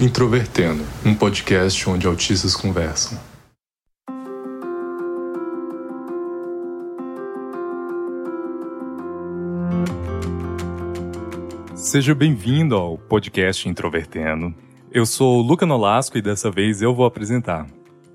Introvertendo, 0.00 0.82
um 1.04 1.14
podcast 1.14 1.86
onde 1.86 2.06
autistas 2.06 2.56
conversam. 2.56 3.18
Seja 11.74 12.14
bem-vindo 12.14 12.74
ao 12.76 12.96
podcast 12.96 13.68
Introvertendo. 13.68 14.54
Eu 14.90 15.04
sou 15.04 15.40
o 15.40 15.42
Luca 15.42 15.66
Nolasco 15.66 16.16
e 16.16 16.22
dessa 16.22 16.50
vez 16.50 16.80
eu 16.80 16.94
vou 16.94 17.04
apresentar. 17.04 17.66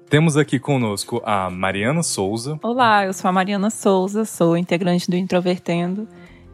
Temos 0.10 0.38
aqui 0.38 0.58
conosco 0.58 1.22
a 1.24 1.52
Mariana 1.52 2.02
Souza. 2.02 2.60
Olá, 2.64 3.06
eu 3.06 3.14
sou 3.14 3.30
a 3.30 3.32
Mariana 3.32 3.70
Souza, 3.70 4.26
sou 4.26 4.58
integrante 4.58 5.08
do 5.08 5.16
Introvertendo 5.16 6.08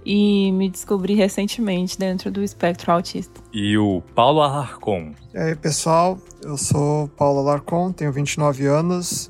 e 0.05 0.51
me 0.51 0.69
descobri 0.69 1.13
recentemente 1.13 1.97
dentro 1.97 2.31
do 2.31 2.43
espectro 2.43 2.91
autista. 2.91 3.41
E 3.53 3.77
o 3.77 4.01
Paulo 4.15 4.41
Alarcon. 4.41 5.13
E 5.33 5.37
aí, 5.37 5.55
pessoal, 5.55 6.17
eu 6.43 6.57
sou 6.57 7.07
Paulo 7.09 7.39
Alarcon, 7.39 7.91
tenho 7.91 8.11
29 8.11 8.65
anos 8.65 9.29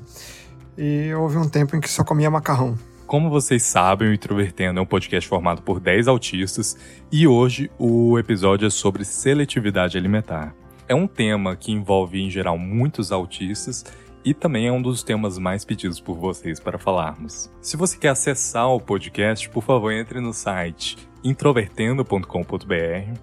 e 0.76 1.12
houve 1.14 1.36
um 1.36 1.48
tempo 1.48 1.76
em 1.76 1.80
que 1.80 1.90
só 1.90 2.02
comia 2.02 2.30
macarrão. 2.30 2.76
Como 3.06 3.28
vocês 3.28 3.62
sabem, 3.62 4.08
o 4.08 4.14
Introvertendo 4.14 4.78
é 4.78 4.82
um 4.82 4.86
podcast 4.86 5.28
formado 5.28 5.60
por 5.60 5.78
10 5.78 6.08
autistas 6.08 6.78
e 7.10 7.26
hoje 7.26 7.70
o 7.78 8.18
episódio 8.18 8.66
é 8.66 8.70
sobre 8.70 9.04
seletividade 9.04 9.98
alimentar. 9.98 10.54
É 10.88 10.94
um 10.94 11.06
tema 11.06 11.54
que 11.54 11.70
envolve, 11.70 12.20
em 12.20 12.30
geral, 12.30 12.56
muitos 12.58 13.12
autistas 13.12 13.84
e 14.24 14.32
também 14.32 14.66
é 14.66 14.72
um 14.72 14.80
dos 14.80 15.02
temas 15.02 15.38
mais 15.38 15.64
pedidos 15.64 16.00
por 16.00 16.16
vocês 16.16 16.60
para 16.60 16.78
falarmos. 16.78 17.50
Se 17.60 17.76
você 17.76 17.98
quer 17.98 18.10
acessar 18.10 18.68
o 18.68 18.80
podcast, 18.80 19.48
por 19.50 19.62
favor, 19.62 19.92
entre 19.92 20.20
no 20.20 20.32
site 20.32 20.96
introvertendo.com.br. 21.24 23.18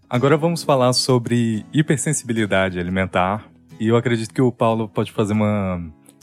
Agora 0.08 0.36
vamos 0.36 0.64
falar 0.64 0.92
sobre 0.92 1.64
hipersensibilidade 1.72 2.80
alimentar. 2.80 3.48
E 3.78 3.86
eu 3.86 3.96
acredito 3.96 4.34
que 4.34 4.42
o 4.42 4.50
Paulo 4.50 4.88
pode 4.88 5.12
fazer 5.12 5.32
uma 5.32 5.80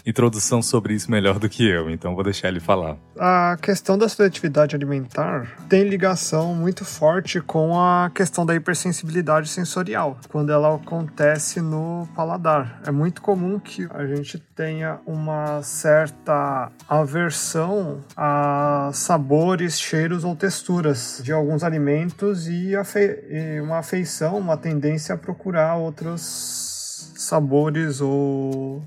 introdução 0.08 0.62
sobre 0.62 0.94
isso 0.94 1.12
melhor 1.12 1.38
do 1.38 1.50
que 1.50 1.68
eu, 1.68 1.90
então 1.90 2.16
vou 2.16 2.24
deixar 2.24 2.48
ele 2.48 2.62
falar. 2.62 2.96
A 3.20 3.58
questão 3.62 3.98
da 3.98 4.08
seletividade 4.08 4.76
alimentar 4.76 5.58
tem 5.68 5.84
ligação 5.84 6.56
muito 6.56 6.86
forte 6.86 7.42
com 7.42 7.80
a 7.80 8.10
questão 8.16 8.46
da 8.46 8.56
hipersensibilidade 8.56 9.50
sensorial, 9.50 10.18
quando 10.30 10.52
ela 10.52 10.76
acontece 10.76 11.60
no 11.60 12.08
paladar. 12.16 12.82
É 12.86 12.92
muito 12.92 13.22
comum 13.22 13.60
que 13.60 13.88
a 13.92 14.06
gente 14.08 14.40
tenha 14.56 15.00
uma 15.06 15.62
certa 15.62 16.72
aversão 16.88 18.00
a 18.16 18.90
sabores, 18.94 19.80
cheiros 19.80 20.24
ou 20.24 20.36
texturas 20.36 21.22
de 21.24 21.34
alguns 21.34 21.64
alimentos 21.64 22.48
e, 22.48 22.74
uma 23.62 23.80
afeição, 23.80 24.38
uma 24.38 24.56
tendência 24.56 25.14
a 25.14 25.18
procurar 25.18 25.76
outros 25.76 26.57
sabores 27.28 28.00
ou 28.00 28.82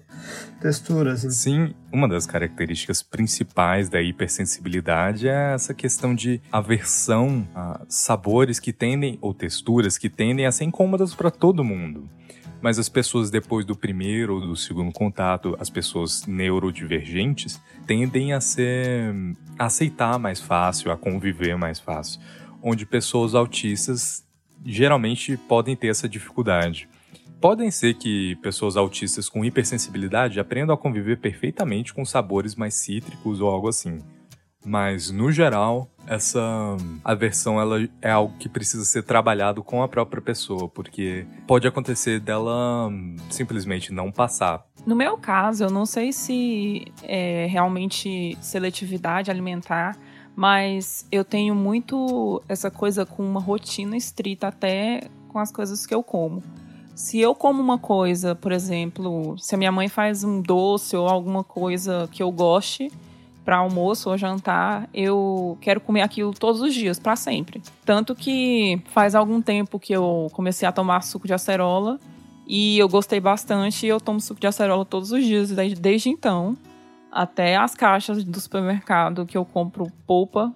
texturas. 0.60 1.20
Sim, 1.30 1.74
uma 1.92 2.08
das 2.08 2.26
características 2.26 3.02
principais 3.02 3.88
da 3.88 4.00
hipersensibilidade 4.00 5.28
é 5.28 5.52
essa 5.54 5.74
questão 5.74 6.14
de 6.14 6.40
aversão 6.50 7.46
a 7.54 7.82
sabores 7.88 8.58
que 8.58 8.72
tendem, 8.72 9.18
ou 9.20 9.34
texturas 9.34 9.98
que 9.98 10.08
tendem 10.08 10.46
a 10.46 10.52
ser 10.52 10.64
incômodas 10.64 11.14
para 11.14 11.30
todo 11.30 11.62
mundo. 11.62 12.08
Mas 12.62 12.78
as 12.78 12.88
pessoas, 12.88 13.30
depois 13.30 13.64
do 13.64 13.74
primeiro 13.74 14.34
ou 14.34 14.40
do 14.40 14.56
segundo 14.56 14.92
contato, 14.92 15.56
as 15.58 15.70
pessoas 15.70 16.26
neurodivergentes, 16.26 17.60
tendem 17.86 18.32
a 18.32 18.40
ser. 18.40 19.14
a 19.58 19.66
aceitar 19.66 20.18
mais 20.18 20.40
fácil, 20.40 20.90
a 20.90 20.96
conviver 20.96 21.56
mais 21.56 21.78
fácil. 21.78 22.20
Onde 22.62 22.84
pessoas 22.84 23.34
autistas 23.34 24.22
geralmente 24.62 25.38
podem 25.48 25.74
ter 25.74 25.88
essa 25.88 26.06
dificuldade. 26.06 26.86
Podem 27.40 27.70
ser 27.70 27.94
que 27.94 28.36
pessoas 28.36 28.76
autistas 28.76 29.26
com 29.26 29.42
hipersensibilidade 29.42 30.38
aprendam 30.38 30.74
a 30.74 30.78
conviver 30.78 31.18
perfeitamente 31.18 31.94
com 31.94 32.04
sabores 32.04 32.54
mais 32.54 32.74
cítricos 32.74 33.40
ou 33.40 33.48
algo 33.48 33.68
assim. 33.68 33.98
Mas, 34.62 35.10
no 35.10 35.32
geral, 35.32 35.88
essa 36.06 36.76
aversão 37.02 37.58
ela 37.58 37.88
é 38.02 38.10
algo 38.10 38.36
que 38.38 38.46
precisa 38.46 38.84
ser 38.84 39.04
trabalhado 39.04 39.64
com 39.64 39.82
a 39.82 39.88
própria 39.88 40.20
pessoa, 40.20 40.68
porque 40.68 41.26
pode 41.46 41.66
acontecer 41.66 42.20
dela 42.20 42.92
simplesmente 43.30 43.90
não 43.90 44.12
passar. 44.12 44.66
No 44.86 44.94
meu 44.94 45.16
caso, 45.16 45.64
eu 45.64 45.70
não 45.70 45.86
sei 45.86 46.12
se 46.12 46.84
é 47.02 47.46
realmente 47.46 48.36
seletividade 48.42 49.30
alimentar, 49.30 49.96
mas 50.36 51.06
eu 51.10 51.24
tenho 51.24 51.54
muito 51.54 52.42
essa 52.46 52.70
coisa 52.70 53.06
com 53.06 53.24
uma 53.24 53.40
rotina 53.40 53.96
estrita 53.96 54.48
até 54.48 55.08
com 55.28 55.38
as 55.38 55.50
coisas 55.50 55.86
que 55.86 55.94
eu 55.94 56.02
como. 56.02 56.42
Se 57.00 57.18
eu 57.18 57.34
como 57.34 57.62
uma 57.62 57.78
coisa, 57.78 58.34
por 58.34 58.52
exemplo, 58.52 59.34
se 59.38 59.54
a 59.54 59.58
minha 59.58 59.72
mãe 59.72 59.88
faz 59.88 60.22
um 60.22 60.42
doce 60.42 60.94
ou 60.94 61.08
alguma 61.08 61.42
coisa 61.42 62.06
que 62.12 62.22
eu 62.22 62.30
goste 62.30 62.92
para 63.42 63.56
almoço 63.56 64.10
ou 64.10 64.18
jantar, 64.18 64.86
eu 64.92 65.56
quero 65.62 65.80
comer 65.80 66.02
aquilo 66.02 66.34
todos 66.34 66.60
os 66.60 66.74
dias, 66.74 66.98
para 66.98 67.16
sempre. 67.16 67.62
Tanto 67.86 68.14
que 68.14 68.82
faz 68.90 69.14
algum 69.14 69.40
tempo 69.40 69.80
que 69.80 69.94
eu 69.94 70.28
comecei 70.34 70.68
a 70.68 70.72
tomar 70.72 71.00
suco 71.00 71.26
de 71.26 71.32
acerola 71.32 71.98
e 72.46 72.78
eu 72.78 72.86
gostei 72.86 73.18
bastante 73.18 73.86
e 73.86 73.88
eu 73.88 73.98
tomo 73.98 74.20
suco 74.20 74.38
de 74.38 74.46
acerola 74.46 74.84
todos 74.84 75.10
os 75.10 75.24
dias 75.24 75.50
desde, 75.50 76.10
então. 76.10 76.54
Até 77.10 77.56
as 77.56 77.74
caixas 77.74 78.22
do 78.22 78.38
supermercado 78.38 79.24
que 79.24 79.38
eu 79.38 79.44
compro 79.46 79.90
polpa, 80.06 80.52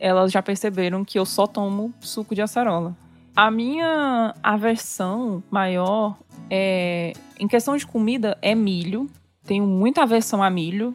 elas 0.00 0.32
já 0.32 0.42
perceberam 0.42 1.04
que 1.04 1.18
eu 1.18 1.26
só 1.26 1.46
tomo 1.46 1.92
suco 2.00 2.34
de 2.34 2.40
acerola. 2.40 2.96
A 3.36 3.50
minha 3.50 4.34
aversão 4.42 5.42
maior 5.50 6.16
é, 6.48 7.12
em 7.38 7.48
questão 7.48 7.76
de 7.76 7.86
comida 7.86 8.38
é 8.40 8.54
milho. 8.54 9.10
Tenho 9.44 9.66
muita 9.66 10.02
aversão 10.02 10.42
a 10.42 10.48
milho, 10.48 10.94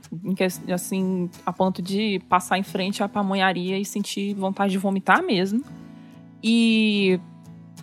assim, 0.73 1.29
a 1.45 1.53
ponto 1.53 1.81
de 1.81 2.19
passar 2.29 2.57
em 2.57 2.63
frente 2.63 3.03
à 3.03 3.09
pamonharia 3.09 3.77
e 3.77 3.85
sentir 3.85 4.33
vontade 4.33 4.71
de 4.71 4.77
vomitar 4.77 5.21
mesmo. 5.21 5.63
E 6.41 7.19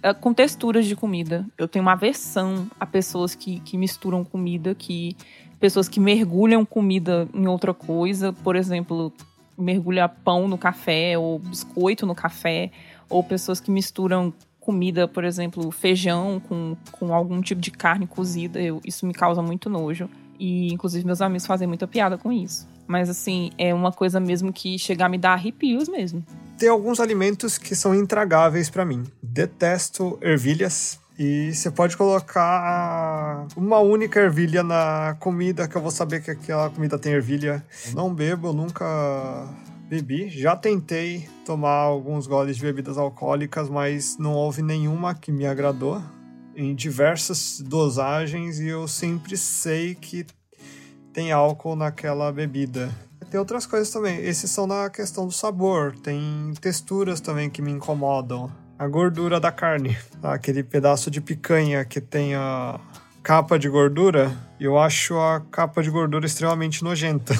é, 0.03 0.15
com 0.15 0.33
texturas 0.33 0.87
de 0.87 0.97
comida. 0.97 1.47
Eu 1.59 1.69
tenho 1.69 1.85
uma 1.85 1.93
aversão 1.93 2.67
a 2.81 2.87
pessoas 2.87 3.35
que, 3.35 3.61
que 3.61 3.77
misturam 3.77 4.25
comida, 4.25 4.75
que 4.75 5.17
pessoas 5.61 5.89
que 5.89 6.01
mergulham 6.01 6.65
comida 6.65 7.29
em 7.35 7.47
outra 7.47 7.75
coisa, 7.75 8.33
por 8.33 8.57
exemplo, 8.57 9.13
mergulha 9.57 10.09
pão 10.09 10.49
no 10.49 10.59
café 10.59 11.17
ou 11.19 11.39
biscoito 11.39 12.07
no 12.07 12.15
café, 12.15 12.71
ou 13.09 13.23
pessoas 13.23 13.61
que 13.61 13.71
misturam 13.71 14.33
comida, 14.61 15.07
por 15.07 15.25
exemplo, 15.25 15.71
feijão 15.71 16.43
com, 16.49 16.77
com 16.91 17.15
algum 17.15 17.41
tipo 17.41 17.61
de 17.61 17.71
carne 17.71 18.05
cozida, 18.05 18.61
eu, 18.61 18.81
isso 18.85 19.07
me 19.07 19.15
causa 19.15 19.41
muito 19.41 19.71
nojo. 19.71 20.11
E, 20.41 20.73
inclusive, 20.73 21.07
meus 21.07 21.23
amigos 21.23 21.47
fazem 21.47 21.69
muita 21.69 21.87
piada 21.87 22.19
com 22.19 22.33
isso. 22.33 22.69
Mas, 22.87 23.09
assim, 23.09 23.51
é 23.57 23.73
uma 23.73 23.93
coisa 23.93 24.19
mesmo 24.19 24.53
que 24.53 24.77
chegar 24.79 25.07
a 25.07 25.09
me 25.09 25.19
dar 25.19 25.33
arrepios 25.35 25.89
mesmo. 25.89 26.25
Tem 26.59 26.69
alguns 26.69 26.99
alimentos 26.99 27.59
que 27.59 27.77
são 27.77 27.95
intragáveis 27.95 28.69
para 28.69 28.85
mim. 28.85 29.05
Detesto 29.23 30.19
ervilhas. 30.21 30.99
E 31.19 31.55
você 31.55 31.71
pode 31.71 31.97
colocar 31.97 33.47
uma 33.57 33.79
única 33.79 34.21
ervilha 34.21 34.63
na 34.63 35.17
comida 35.19 35.67
que 35.67 35.77
eu 35.77 35.81
vou 35.81 35.91
saber 35.91 36.23
que 36.23 36.31
aquela 36.31 36.69
comida 36.69 36.99
tem 36.99 37.13
ervilha. 37.13 37.65
Não 37.95 38.13
bebo, 38.13 38.53
nunca 38.53 39.49
bebi. 39.89 40.29
Já 40.29 40.57
tentei 40.57 41.29
tomar 41.45 41.71
alguns 41.71 42.27
goles 42.27 42.57
de 42.57 42.63
bebidas 42.63 42.99
alcoólicas, 42.99 43.69
mas 43.69 44.17
não 44.19 44.33
houve 44.33 44.63
nenhuma 44.63 45.15
que 45.15 45.31
me 45.31 45.47
agradou. 45.47 46.03
Em 46.55 46.75
diversas 46.75 47.61
dosagens 47.61 48.59
e 48.59 48.69
eu 48.69 48.89
sempre 48.89 49.37
sei 49.37 49.95
que 49.95 50.27
tem 51.13 51.31
álcool 51.31 51.77
naquela 51.77 52.33
bebida. 52.33 52.91
Tem 53.31 53.39
outras 53.39 53.67
coisas 53.67 53.91
também. 53.91 54.19
Esses 54.21 54.51
são 54.51 54.67
na 54.67 54.89
questão 54.89 55.27
do 55.27 55.33
sabor. 55.33 55.95
Tem 56.03 56.53
texturas 56.61 57.21
também 57.21 57.51
que 57.51 57.61
me 57.61 57.71
incomodam. 57.71 58.51
A 58.79 58.87
gordura 58.87 59.39
da 59.41 59.51
carne. 59.51 59.97
Aquele 60.23 60.63
pedaço 60.63 61.11
de 61.11 61.21
picanha 61.21 61.85
que 61.85 62.01
tem 62.01 62.35
a 62.35 62.81
capa 63.23 63.59
de 63.59 63.69
gordura, 63.69 64.31
eu 64.61 64.79
acho 64.79 65.19
a 65.19 65.41
capa 65.51 65.83
de 65.83 65.91
gordura 65.91 66.27
extremamente 66.27 66.85
nojenta. 66.85 67.35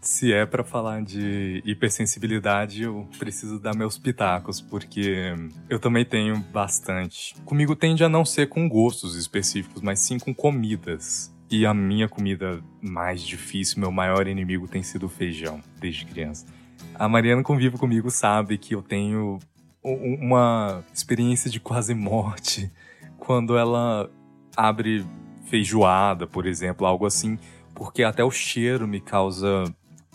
Se 0.00 0.32
é 0.32 0.44
para 0.46 0.64
falar 0.64 1.02
de 1.02 1.62
hipersensibilidade, 1.64 2.82
eu 2.82 3.08
preciso 3.18 3.58
dar 3.58 3.74
meus 3.74 3.98
pitacos, 3.98 4.60
porque 4.60 5.34
eu 5.68 5.78
também 5.78 6.04
tenho 6.04 6.38
bastante. 6.52 7.34
Comigo 7.44 7.74
tende 7.76 8.04
a 8.04 8.08
não 8.08 8.24
ser 8.24 8.48
com 8.48 8.68
gostos 8.68 9.16
específicos, 9.16 9.82
mas 9.82 10.00
sim 10.00 10.18
com 10.18 10.34
comidas. 10.34 11.34
E 11.50 11.66
a 11.66 11.74
minha 11.74 12.08
comida 12.08 12.62
mais 12.80 13.22
difícil, 13.22 13.80
meu 13.80 13.90
maior 13.90 14.26
inimigo 14.28 14.68
tem 14.68 14.82
sido 14.82 15.06
o 15.06 15.08
feijão, 15.08 15.60
desde 15.80 16.06
criança. 16.06 16.46
A 16.94 17.08
Mariana 17.08 17.42
convive 17.42 17.76
comigo, 17.76 18.10
sabe 18.10 18.56
que 18.56 18.74
eu 18.74 18.82
tenho 18.82 19.38
uma 19.82 20.84
experiência 20.92 21.50
de 21.50 21.58
quase 21.58 21.94
morte 21.94 22.70
quando 23.18 23.56
ela 23.56 24.10
abre 24.56 25.04
feijoada, 25.46 26.26
por 26.26 26.46
exemplo, 26.46 26.86
algo 26.86 27.06
assim, 27.06 27.38
porque 27.80 28.02
até 28.02 28.22
o 28.22 28.30
cheiro 28.30 28.86
me 28.86 29.00
causa 29.00 29.64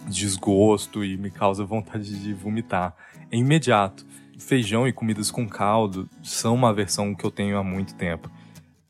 desgosto 0.08 1.04
e 1.04 1.18
me 1.18 1.32
causa 1.32 1.66
vontade 1.66 2.22
de 2.22 2.32
vomitar. 2.32 2.96
É 3.32 3.38
imediato. 3.38 4.06
Feijão 4.38 4.88
e 4.88 4.94
comidas 4.94 5.32
com 5.32 5.50
caldo 5.50 6.08
são 6.22 6.54
uma 6.54 6.72
versão 6.72 7.16
que 7.16 7.26
eu 7.26 7.32
tenho 7.32 7.58
há 7.58 7.64
muito 7.64 7.96
tempo. 7.96 8.30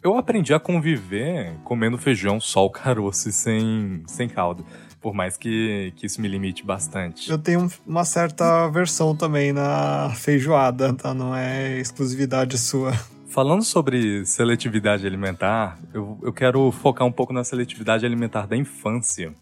Eu 0.04 0.18
aprendi 0.18 0.54
a 0.54 0.60
conviver 0.60 1.54
comendo 1.64 1.98
feijão 1.98 2.38
só 2.42 2.66
o 2.66 2.70
caroço 2.70 3.30
e 3.30 3.32
sem, 3.32 4.04
sem 4.08 4.28
caldo. 4.28 4.66
Por 5.00 5.14
mais 5.14 5.38
que, 5.38 5.94
que 5.96 6.06
isso 6.06 6.20
me 6.20 6.28
limite 6.28 6.66
bastante. 6.66 7.32
Eu 7.32 7.38
tenho 7.38 7.72
uma 7.88 8.04
certa 8.04 8.68
versão 8.68 9.16
também 9.16 9.54
na 9.54 10.10
feijoada, 10.16 10.94
tá? 10.94 11.14
Não 11.14 11.34
é 11.34 11.80
exclusividade 11.80 12.58
sua. 12.58 12.92
Falando 13.36 13.66
sobre 13.66 14.26
seletividade 14.26 15.06
alimentar, 15.06 15.78
eu, 15.94 16.18
eu 16.24 16.32
quero 16.32 16.72
focar 16.72 17.06
um 17.06 17.12
pouco 17.12 17.34
na 17.34 17.44
seletividade 17.44 18.06
alimentar 18.06 18.48
da 18.48 18.56
infância, 18.56 19.36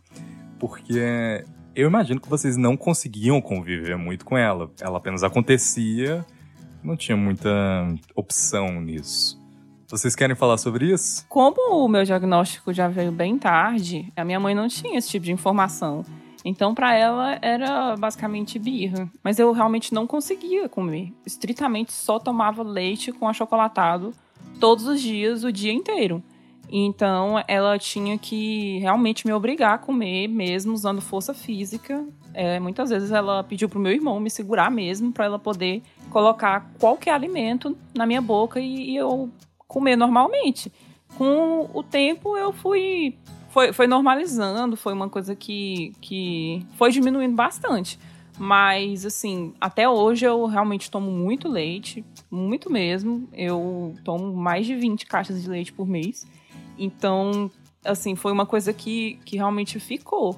porque 0.60 1.46
eu 1.76 1.90
imagino 1.90 2.20
que 2.20 2.28
vocês 2.28 2.58
não 2.58 2.76
conseguiam 2.76 3.40
conviver 3.40 3.96
muito 3.96 4.26
com 4.26 4.36
ela. 4.36 4.72
Ela 4.82 4.98
apenas 4.98 5.24
acontecia, 5.24 6.26
não 6.84 6.98
tinha 6.98 7.16
muita 7.16 7.52
opção 8.16 8.82
nisso. 8.82 9.40
Vocês 9.88 10.16
querem 10.16 10.36
falar 10.36 10.58
sobre 10.58 10.92
isso? 10.92 11.24
Como 11.30 11.86
o 11.86 11.88
meu 11.88 12.04
diagnóstico 12.04 12.74
já 12.74 12.88
veio 12.88 13.12
bem 13.12 13.38
tarde, 13.38 14.12
a 14.16 14.26
minha 14.26 14.40
mãe 14.40 14.56
não 14.56 14.68
tinha 14.68 14.98
esse 14.98 15.08
tipo 15.08 15.24
de 15.24 15.32
informação. 15.32 16.04
Então, 16.46 16.76
para 16.76 16.94
ela, 16.94 17.38
era 17.42 17.96
basicamente 17.96 18.60
birra. 18.60 19.10
Mas 19.24 19.40
eu 19.40 19.52
realmente 19.52 19.94
não 19.94 20.06
conseguia 20.06 20.68
comer. 20.68 21.14
Estritamente 21.26 21.94
só 21.94 22.20
tomava 22.20 22.64
leite 22.64 23.12
com 23.12 23.28
achocolatado 23.28 24.14
todos 24.60 24.86
os 24.86 25.02
dias, 25.02 25.44
o 25.44 25.52
dia 25.52 25.72
inteiro. 25.72 26.22
Então, 26.70 27.44
ela 27.48 27.78
tinha 27.78 28.18
que 28.18 28.80
realmente 28.80 29.28
me 29.28 29.34
obrigar 29.34 29.76
a 29.76 29.78
comer, 29.78 30.28
mesmo 30.28 30.74
usando 30.74 31.02
força 31.02 31.34
física. 31.34 32.06
É, 32.34 32.60
muitas 32.60 32.90
vezes 32.90 33.12
ela 33.12 33.44
pediu 33.44 33.70
pro 33.70 33.80
meu 33.80 33.92
irmão 33.92 34.20
me 34.20 34.30
segurar 34.30 34.72
mesmo, 34.72 35.12
para 35.12 35.26
ela 35.26 35.38
poder 35.38 35.84
colocar 36.10 36.72
qualquer 36.80 37.12
alimento 37.12 37.78
na 37.94 38.06
minha 38.06 38.22
boca 38.22 38.60
e, 38.60 38.92
e 38.92 38.96
eu 38.96 39.30
comer 39.68 39.96
normalmente. 39.96 40.72
Com 41.16 41.70
o 41.74 41.84
tempo, 41.84 42.36
eu 42.36 42.52
fui 42.52 43.18
foi, 43.54 43.72
foi 43.72 43.86
normalizando, 43.86 44.76
foi 44.76 44.94
uma 44.94 45.08
coisa 45.08 45.36
que, 45.36 45.94
que 46.02 46.66
foi 46.76 46.90
diminuindo 46.90 47.36
bastante. 47.36 48.00
Mas, 48.36 49.06
assim, 49.06 49.54
até 49.62 49.88
hoje 49.88 50.26
eu 50.26 50.48
realmente 50.48 50.90
tomo 50.90 51.12
muito 51.12 51.48
leite, 51.48 52.04
muito 52.32 52.72
mesmo. 52.72 53.30
Eu 53.32 53.94
tomo 54.04 54.34
mais 54.36 54.66
de 54.66 54.74
20 54.74 55.06
caixas 55.06 55.40
de 55.40 55.48
leite 55.48 55.72
por 55.72 55.88
mês. 55.88 56.26
Então, 56.80 57.52
assim, 57.86 58.16
foi 58.16 58.32
uma 58.32 58.48
coisa 58.48 58.74
que, 58.74 59.20
que 59.24 59.36
realmente 59.36 59.80
ficou. 59.80 60.36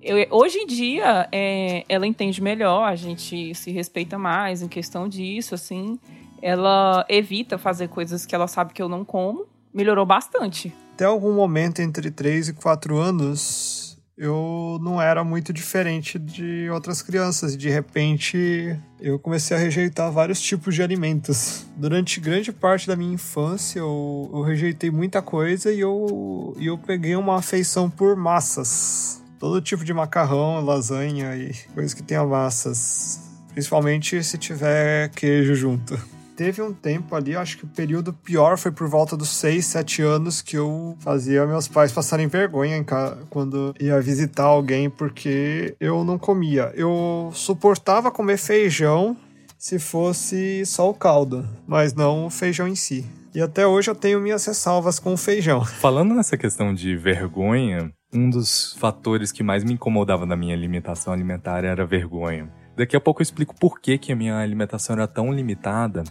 Eu, 0.00 0.24
hoje 0.30 0.58
em 0.58 0.66
dia, 0.66 1.28
é, 1.32 1.84
ela 1.88 2.06
entende 2.06 2.40
melhor, 2.40 2.84
a 2.84 2.94
gente 2.94 3.56
se 3.56 3.72
respeita 3.72 4.16
mais 4.16 4.62
em 4.62 4.68
questão 4.68 5.08
disso, 5.08 5.56
assim. 5.56 5.98
Ela 6.40 7.04
evita 7.08 7.58
fazer 7.58 7.88
coisas 7.88 8.24
que 8.24 8.36
ela 8.36 8.46
sabe 8.46 8.72
que 8.72 8.80
eu 8.80 8.88
não 8.88 9.04
como. 9.04 9.48
Melhorou 9.74 10.06
bastante 10.06 10.72
até 11.02 11.08
algum 11.08 11.32
momento 11.32 11.82
entre 11.82 12.12
3 12.12 12.50
e 12.50 12.52
4 12.52 12.96
anos, 12.96 13.98
eu 14.16 14.78
não 14.80 15.02
era 15.02 15.24
muito 15.24 15.52
diferente 15.52 16.16
de 16.16 16.70
outras 16.70 17.02
crianças. 17.02 17.56
De 17.56 17.68
repente, 17.68 18.78
eu 19.00 19.18
comecei 19.18 19.56
a 19.56 19.58
rejeitar 19.58 20.12
vários 20.12 20.40
tipos 20.40 20.76
de 20.76 20.80
alimentos. 20.80 21.66
Durante 21.76 22.20
grande 22.20 22.52
parte 22.52 22.86
da 22.86 22.94
minha 22.94 23.14
infância, 23.14 23.80
eu, 23.80 24.30
eu 24.32 24.42
rejeitei 24.42 24.92
muita 24.92 25.20
coisa 25.20 25.72
e 25.72 25.80
eu, 25.80 26.54
e 26.56 26.66
eu 26.66 26.78
peguei 26.78 27.16
uma 27.16 27.38
afeição 27.38 27.90
por 27.90 28.14
massas. 28.14 29.20
Todo 29.40 29.60
tipo 29.60 29.84
de 29.84 29.92
macarrão, 29.92 30.64
lasanha 30.64 31.34
e 31.34 31.52
coisas 31.74 31.94
que 31.94 32.02
tenham 32.04 32.28
massas. 32.28 33.20
Principalmente 33.48 34.22
se 34.22 34.38
tiver 34.38 35.08
queijo 35.08 35.56
junto 35.56 35.98
teve 36.42 36.60
um 36.60 36.72
tempo 36.72 37.14
ali, 37.14 37.36
acho 37.36 37.56
que 37.56 37.64
o 37.64 37.68
período 37.68 38.12
pior 38.12 38.58
foi 38.58 38.72
por 38.72 38.88
volta 38.88 39.16
dos 39.16 39.28
6, 39.28 39.64
7 39.64 40.02
anos 40.02 40.42
que 40.42 40.56
eu 40.56 40.96
fazia 40.98 41.46
meus 41.46 41.68
pais 41.68 41.92
passarem 41.92 42.26
vergonha 42.26 42.84
quando 43.30 43.72
ia 43.78 44.00
visitar 44.00 44.42
alguém 44.42 44.90
porque 44.90 45.76
eu 45.78 46.02
não 46.02 46.18
comia. 46.18 46.72
Eu 46.74 47.30
suportava 47.32 48.10
comer 48.10 48.38
feijão 48.38 49.16
se 49.56 49.78
fosse 49.78 50.66
só 50.66 50.90
o 50.90 50.94
caldo, 50.94 51.48
mas 51.64 51.94
não 51.94 52.26
o 52.26 52.30
feijão 52.30 52.66
em 52.66 52.74
si. 52.74 53.06
E 53.32 53.40
até 53.40 53.64
hoje 53.64 53.88
eu 53.88 53.94
tenho 53.94 54.20
minhas 54.20 54.44
ressalvas 54.44 54.98
com 54.98 55.14
o 55.14 55.16
feijão. 55.16 55.64
Falando 55.78 56.12
nessa 56.12 56.36
questão 56.36 56.74
de 56.74 56.96
vergonha, 56.96 57.92
um 58.12 58.28
dos 58.28 58.74
fatores 58.80 59.30
que 59.30 59.44
mais 59.44 59.62
me 59.62 59.74
incomodava 59.74 60.26
na 60.26 60.34
minha 60.34 60.56
alimentação 60.56 61.12
alimentar 61.12 61.62
era 61.62 61.84
a 61.84 61.86
vergonha. 61.86 62.52
Daqui 62.76 62.96
a 62.96 63.00
pouco 63.00 63.20
eu 63.20 63.22
explico 63.22 63.54
por 63.60 63.80
que, 63.80 63.96
que 63.96 64.10
a 64.10 64.16
minha 64.16 64.38
alimentação 64.38 64.96
era 64.96 65.06
tão 65.06 65.32
limitada 65.32 66.02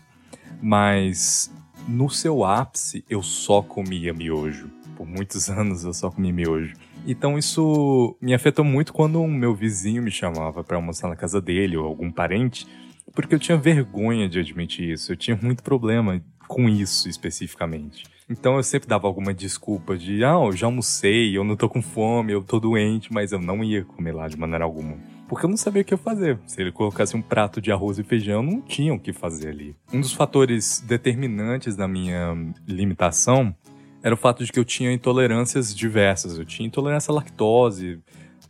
mas 0.62 1.52
no 1.88 2.10
seu 2.10 2.44
ápice 2.44 3.04
eu 3.10 3.24
só 3.24 3.62
comia 3.62 4.14
miojo. 4.14 4.70
Por 4.96 5.08
muitos 5.08 5.48
anos 5.50 5.84
eu 5.84 5.94
só 5.94 6.10
comia 6.12 6.32
miojo. 6.32 6.76
Então 7.06 7.38
isso 7.38 8.16
me 8.22 8.34
afetou 8.34 8.64
muito 8.64 8.94
quando 8.94 9.20
um 9.22 9.28
meu 9.28 9.56
vizinho 9.56 10.04
me 10.04 10.12
chamava 10.12 10.64
para 10.64 10.78
almoçar 10.78 11.10
na 11.10 11.16
casa 11.16 11.42
dele 11.42 11.76
ou 11.76 11.88
algum 11.88 12.12
parente, 12.12 12.68
porque 13.14 13.34
eu 13.34 13.40
tinha 13.40 13.58
vergonha 13.58 14.30
de 14.30 14.40
admitir 14.40 14.92
isso. 14.92 15.12
Eu 15.12 15.18
tinha 15.18 15.38
muito 15.42 15.64
problema 15.64 16.22
com 16.48 16.70
isso 16.70 17.10
especificamente. 17.10 18.04
Então 18.30 18.56
eu 18.56 18.64
sempre 18.64 18.88
dava 18.88 19.08
alguma 19.08 19.34
desculpa 19.34 19.98
de, 19.98 20.24
ah, 20.24 20.40
eu 20.46 20.52
já 20.54 20.68
almocei, 20.68 21.36
eu 21.36 21.44
não 21.44 21.56
tô 21.56 21.68
com 21.68 21.82
fome, 21.82 22.32
eu 22.32 22.44
tô 22.44 22.60
doente, 22.60 23.12
mas 23.12 23.32
eu 23.32 23.40
não 23.40 23.64
ia 23.64 23.84
comer 23.84 24.14
lá 24.14 24.28
de 24.28 24.38
maneira 24.38 24.64
alguma 24.64 24.98
porque 25.32 25.46
eu 25.46 25.50
não 25.50 25.56
sabia 25.56 25.82
o 25.82 25.86
que 25.86 25.96
fazer. 25.96 26.38
Se 26.46 26.60
ele 26.60 26.74
colocasse 26.74 27.16
um 27.16 27.22
prato 27.22 27.62
de 27.62 27.72
arroz 27.72 27.98
e 27.98 28.04
feijão, 28.04 28.44
não 28.44 28.60
tinha 28.60 28.94
o 28.94 29.00
que 29.00 29.14
fazer 29.14 29.48
ali. 29.48 29.74
Um 29.94 30.02
dos 30.02 30.12
fatores 30.12 30.82
determinantes 30.86 31.74
da 31.74 31.88
minha 31.88 32.36
limitação 32.68 33.56
era 34.04 34.14
o 34.14 34.18
fato 34.18 34.44
de 34.44 34.52
que 34.52 34.60
eu 34.60 34.66
tinha 34.66 34.92
intolerâncias 34.92 35.74
diversas. 35.74 36.38
Eu 36.38 36.44
tinha 36.44 36.68
intolerância 36.68 37.14
à 37.14 37.16
lactose, 37.16 38.02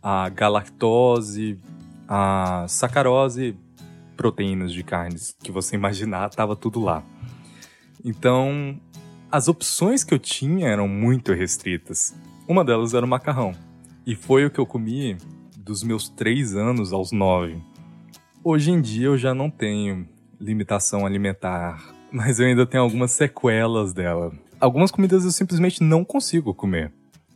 à 0.02 0.28
galactose, 0.28 1.56
à 2.08 2.66
sacarose, 2.66 3.56
proteínas 4.16 4.72
de 4.72 4.82
carnes 4.82 5.36
que 5.40 5.52
você 5.52 5.76
imaginar, 5.76 6.30
tava 6.30 6.56
tudo 6.56 6.80
lá. 6.80 7.04
Então, 8.04 8.76
as 9.30 9.46
opções 9.46 10.02
que 10.02 10.12
eu 10.12 10.18
tinha 10.18 10.66
eram 10.66 10.88
muito 10.88 11.32
restritas. 11.32 12.12
Uma 12.48 12.64
delas 12.64 12.92
era 12.92 13.06
o 13.06 13.08
macarrão. 13.08 13.52
E 14.04 14.16
foi 14.16 14.44
o 14.44 14.50
que 14.50 14.58
eu 14.58 14.66
comi 14.66 15.16
dos 15.64 15.82
meus 15.82 16.08
três 16.08 16.56
anos 16.56 16.92
aos 16.92 17.12
nove. 17.12 17.62
Hoje 18.42 18.72
em 18.72 18.80
dia 18.80 19.06
eu 19.06 19.16
já 19.16 19.32
não 19.32 19.48
tenho 19.48 20.08
limitação 20.40 21.06
alimentar, 21.06 21.82
mas 22.10 22.40
eu 22.40 22.46
ainda 22.46 22.66
tenho 22.66 22.82
algumas 22.82 23.12
sequelas 23.12 23.92
dela. 23.92 24.32
Algumas 24.60 24.90
comidas 24.90 25.24
eu 25.24 25.30
simplesmente 25.30 25.82
não 25.82 26.04
consigo 26.04 26.54
comer. 26.54 26.92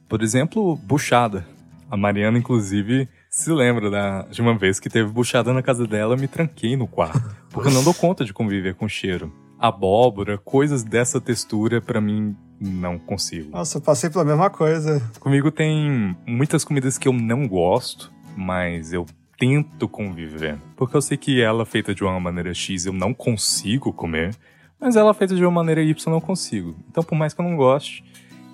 Por 0.08 0.22
exemplo, 0.22 0.76
buchada. 0.76 1.46
A 1.88 1.96
Mariana, 1.96 2.38
inclusive, 2.38 3.08
se 3.30 3.50
lembra 3.52 3.90
da, 3.90 4.22
de 4.22 4.40
uma 4.40 4.56
vez 4.58 4.80
que 4.80 4.88
teve 4.88 5.08
buchada 5.10 5.52
na 5.52 5.62
casa 5.62 5.86
dela, 5.86 6.14
eu 6.14 6.18
me 6.18 6.26
tranquei 6.26 6.76
no 6.76 6.88
quarto, 6.88 7.22
porque 7.50 7.68
eu 7.68 7.72
não 7.72 7.84
dou 7.84 7.94
conta 7.94 8.24
de 8.24 8.32
conviver 8.32 8.74
com 8.74 8.88
cheiro. 8.88 9.32
Abóbora, 9.58 10.36
coisas 10.36 10.82
dessa 10.82 11.20
textura, 11.20 11.80
para 11.80 12.00
mim, 12.00 12.36
não 12.60 12.98
consigo. 12.98 13.50
Nossa, 13.50 13.78
eu 13.78 13.82
passei 13.82 14.10
pela 14.10 14.24
mesma 14.24 14.50
coisa. 14.50 15.00
Comigo 15.20 15.50
tem 15.50 16.16
muitas 16.26 16.64
comidas 16.64 16.98
que 16.98 17.06
eu 17.06 17.12
não 17.12 17.46
gosto, 17.46 18.12
mas 18.36 18.92
eu 18.92 19.06
tento 19.38 19.88
conviver. 19.88 20.58
Porque 20.76 20.96
eu 20.96 21.02
sei 21.02 21.16
que 21.16 21.40
ela 21.40 21.64
feita 21.64 21.94
de 21.94 22.04
uma 22.04 22.18
maneira 22.20 22.52
X 22.54 22.86
eu 22.86 22.92
não 22.92 23.12
consigo 23.14 23.92
comer, 23.92 24.34
mas 24.80 24.96
ela 24.96 25.14
feita 25.14 25.34
de 25.34 25.42
uma 25.42 25.50
maneira 25.50 25.82
Y 25.82 25.94
eu 26.06 26.12
não 26.12 26.20
consigo. 26.20 26.76
Então, 26.88 27.02
por 27.02 27.16
mais 27.16 27.32
que 27.32 27.40
eu 27.40 27.44
não 27.44 27.56
goste, 27.56 28.04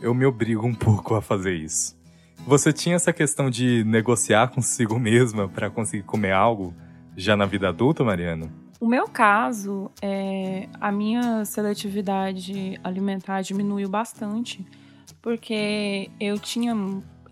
eu 0.00 0.14
me 0.14 0.24
obrigo 0.24 0.66
um 0.66 0.74
pouco 0.74 1.14
a 1.14 1.22
fazer 1.22 1.54
isso. 1.54 2.00
Você 2.46 2.72
tinha 2.72 2.96
essa 2.96 3.12
questão 3.12 3.48
de 3.48 3.84
negociar 3.84 4.48
consigo 4.48 4.98
mesma 4.98 5.48
para 5.48 5.70
conseguir 5.70 6.02
comer 6.02 6.32
algo 6.32 6.74
já 7.16 7.36
na 7.36 7.46
vida 7.46 7.68
adulta, 7.68 8.02
Mariana? 8.02 8.52
O 8.80 8.86
meu 8.88 9.06
caso, 9.06 9.92
é, 10.00 10.68
a 10.80 10.90
minha 10.90 11.44
seletividade 11.44 12.80
alimentar 12.82 13.42
diminuiu 13.42 13.88
bastante 13.88 14.66
porque 15.22 16.10
eu 16.18 16.36
tinha, 16.36 16.74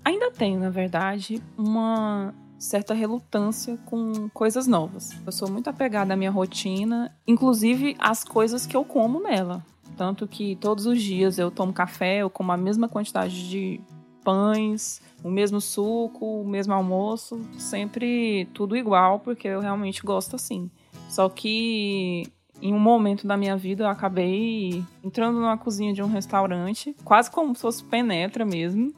ainda 0.04 0.30
tenho, 0.30 0.61
na 0.61 0.71
verdade, 0.71 1.42
uma 1.57 2.35
certa 2.59 2.92
relutância 2.92 3.78
com 3.87 4.28
coisas 4.30 4.66
novas. 4.66 5.12
Eu 5.25 5.33
sou 5.33 5.50
muito 5.50 5.69
apegada 5.71 6.12
à 6.12 6.16
minha 6.16 6.30
rotina, 6.30 7.14
inclusive 7.26 7.97
às 7.99 8.23
coisas 8.23 8.66
que 8.66 8.76
eu 8.76 8.85
como 8.85 9.23
nela. 9.23 9.64
Tanto 9.97 10.28
que 10.28 10.57
todos 10.57 10.87
os 10.87 11.02
dias 11.02 11.38
eu 11.38 11.50
tomo 11.50 11.73
café, 11.73 12.19
eu 12.19 12.30
como 12.30 12.52
a 12.52 12.57
mesma 12.57 12.88
quantidade 12.88 13.49
de 13.49 13.80
pães, 14.23 15.00
o 15.25 15.30
mesmo 15.30 15.61
suco, 15.61 16.42
o 16.42 16.47
mesmo 16.47 16.75
almoço, 16.75 17.40
sempre 17.59 18.47
tudo 18.52 18.76
igual, 18.76 19.21
porque 19.21 19.49
eu 19.49 19.61
realmente 19.61 20.02
gosto 20.02 20.37
assim. 20.37 20.71
Só 21.09 21.28
que 21.28 22.25
em 22.62 22.75
um 22.75 22.78
momento 22.78 23.26
da 23.26 23.37
minha 23.37 23.57
vida 23.57 23.85
eu 23.85 23.88
acabei 23.88 24.85
entrando 25.02 25.40
na 25.40 25.57
cozinha 25.57 25.92
de 25.92 26.02
um 26.02 26.07
restaurante, 26.07 26.95
quase 27.04 27.30
como 27.30 27.54
se 27.54 27.62
fosse 27.62 27.83
penetra 27.83 28.45
mesmo. 28.45 28.92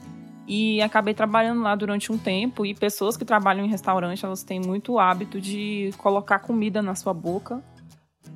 E 0.47 0.83
acabei 0.83 1.15
trabalhando 1.15 1.63
lá 1.63 1.75
durante 1.75 2.11
um 2.11 2.19
tempo. 2.19 2.67
E 2.67 2.75
pessoas 2.75 3.17
que 3.17 3.25
trabalham 3.25 3.65
em 3.65 3.69
restaurante, 3.69 4.25
elas 4.25 4.43
têm 4.43 4.61
muito 4.61 4.99
hábito 4.99 5.41
de 5.41 5.93
colocar 5.99 6.41
comida 6.41 6.83
na 6.83 6.95
sua 6.95 7.15
boca 7.15 7.63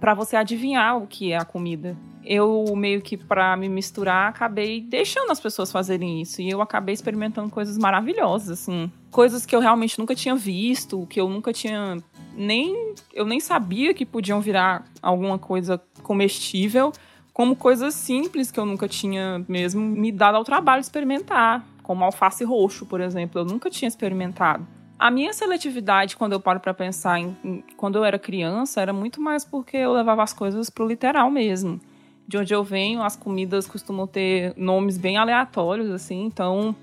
para 0.01 0.15
você 0.15 0.37
adivinhar 0.37 0.97
o 0.97 1.07
que 1.07 1.33
é 1.33 1.37
a 1.37 1.45
comida. 1.45 1.97
Eu 2.25 2.65
meio 2.77 3.01
que 3.01 3.17
para 3.17 3.57
me 3.57 3.69
misturar 3.69 4.29
acabei 4.29 4.81
deixando 4.81 5.31
as 5.31 5.41
pessoas 5.41 5.71
fazerem 5.71 6.21
isso 6.21 6.43
e 6.43 6.51
eu 6.51 6.61
acabei 6.61 6.93
experimentando 6.93 7.49
coisas 7.51 7.79
maravilhosas 7.79 8.51
assim, 8.51 8.91
coisas 9.11 9.47
que 9.47 9.55
eu 9.55 9.61
realmente 9.61 9.99
nunca 9.99 10.15
tinha 10.15 10.35
visto, 10.35 11.07
que 11.07 11.21
eu 11.21 11.29
nunca 11.29 11.53
tinha 11.53 11.97
nem 12.35 12.95
eu 13.15 13.25
nem 13.25 13.41
sabia 13.41 13.95
que 13.95 14.05
podiam 14.05 14.41
virar 14.41 14.85
alguma 15.01 15.39
coisa 15.39 15.81
comestível, 16.03 16.93
como 17.33 17.55
coisas 17.55 17.95
simples 17.95 18.51
que 18.51 18.59
eu 18.59 18.67
nunca 18.67 18.89
tinha 18.89 19.45
mesmo 19.49 19.81
me 19.81 20.11
dado 20.11 20.35
ao 20.35 20.45
trabalho 20.45 20.81
experimentar, 20.81 21.65
como 21.87 22.03
alface 22.03 22.43
roxo, 22.43 22.85
por 22.85 23.01
exemplo, 23.01 23.41
eu 23.41 23.45
nunca 23.45 23.71
tinha 23.71 23.87
experimentado. 23.87 24.67
A 24.99 25.09
minha 25.09 25.33
seletividade, 25.33 26.17
quando 26.17 26.33
eu 26.33 26.41
paro 26.41 26.59
para 26.59 26.75
pensar 26.75 27.21
em, 27.21 27.37
em, 27.45 27.65
quando 27.77 27.95
eu 27.95 28.05
era 28.05 28.19
criança, 28.19 28.81
era 28.81 28.93
muito 28.93 29.21
mais 29.21 29.45
porque 29.45 29.77
eu 29.77 29.93
levava 29.93 30.21
as 30.25 30.33
coisas 30.33 30.69
pro 30.69 30.85
literal 30.85 31.31
mesmo. 31.31 31.81
De 32.27 32.37
onde 32.37 32.53
eu 32.53 32.65
venho, 32.65 33.05
as 33.05 33.15
comidas 33.15 33.69
costumam 33.69 34.05
ter 34.05 34.53
nomes 34.57 34.99
bem 34.99 35.17
aleatórios, 35.17 35.89
assim, 35.91 36.25
então 36.25 36.75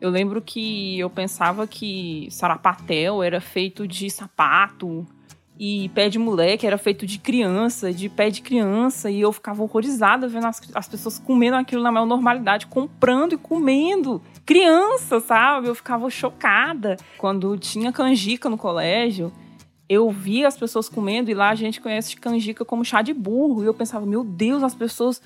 eu 0.00 0.08
lembro 0.08 0.40
que 0.40 1.00
eu 1.00 1.10
pensava 1.10 1.66
que 1.66 2.28
sarapatel 2.30 3.24
era 3.24 3.40
feito 3.40 3.88
de 3.88 4.08
sapato 4.08 5.04
e 5.58 5.88
pé 5.90 6.08
de 6.08 6.18
moleque 6.18 6.66
era 6.66 6.76
feito 6.76 7.06
de 7.06 7.18
criança, 7.18 7.92
de 7.92 8.08
pé 8.08 8.28
de 8.28 8.42
criança, 8.42 9.10
e 9.10 9.20
eu 9.20 9.32
ficava 9.32 9.62
horrorizada 9.62 10.26
vendo 10.26 10.46
as, 10.46 10.60
as 10.74 10.88
pessoas 10.88 11.18
comendo 11.18 11.56
aquilo 11.56 11.82
na 11.82 11.92
maior 11.92 12.06
normalidade, 12.06 12.66
comprando 12.66 13.34
e 13.34 13.38
comendo 13.38 14.20
criança, 14.44 15.20
sabe? 15.20 15.68
Eu 15.68 15.74
ficava 15.74 16.10
chocada. 16.10 16.96
Quando 17.16 17.56
tinha 17.56 17.92
canjica 17.92 18.48
no 18.48 18.58
colégio, 18.58 19.32
eu 19.88 20.10
via 20.10 20.48
as 20.48 20.56
pessoas 20.56 20.88
comendo 20.88 21.30
e 21.30 21.34
lá 21.34 21.50
a 21.50 21.54
gente 21.54 21.80
conhece 21.80 22.16
canjica 22.16 22.64
como 22.64 22.84
chá 22.84 23.00
de 23.00 23.14
burro. 23.14 23.62
E 23.62 23.66
eu 23.66 23.74
pensava, 23.74 24.04
meu 24.04 24.24
Deus, 24.24 24.62
as 24.62 24.74
pessoas 24.74 25.22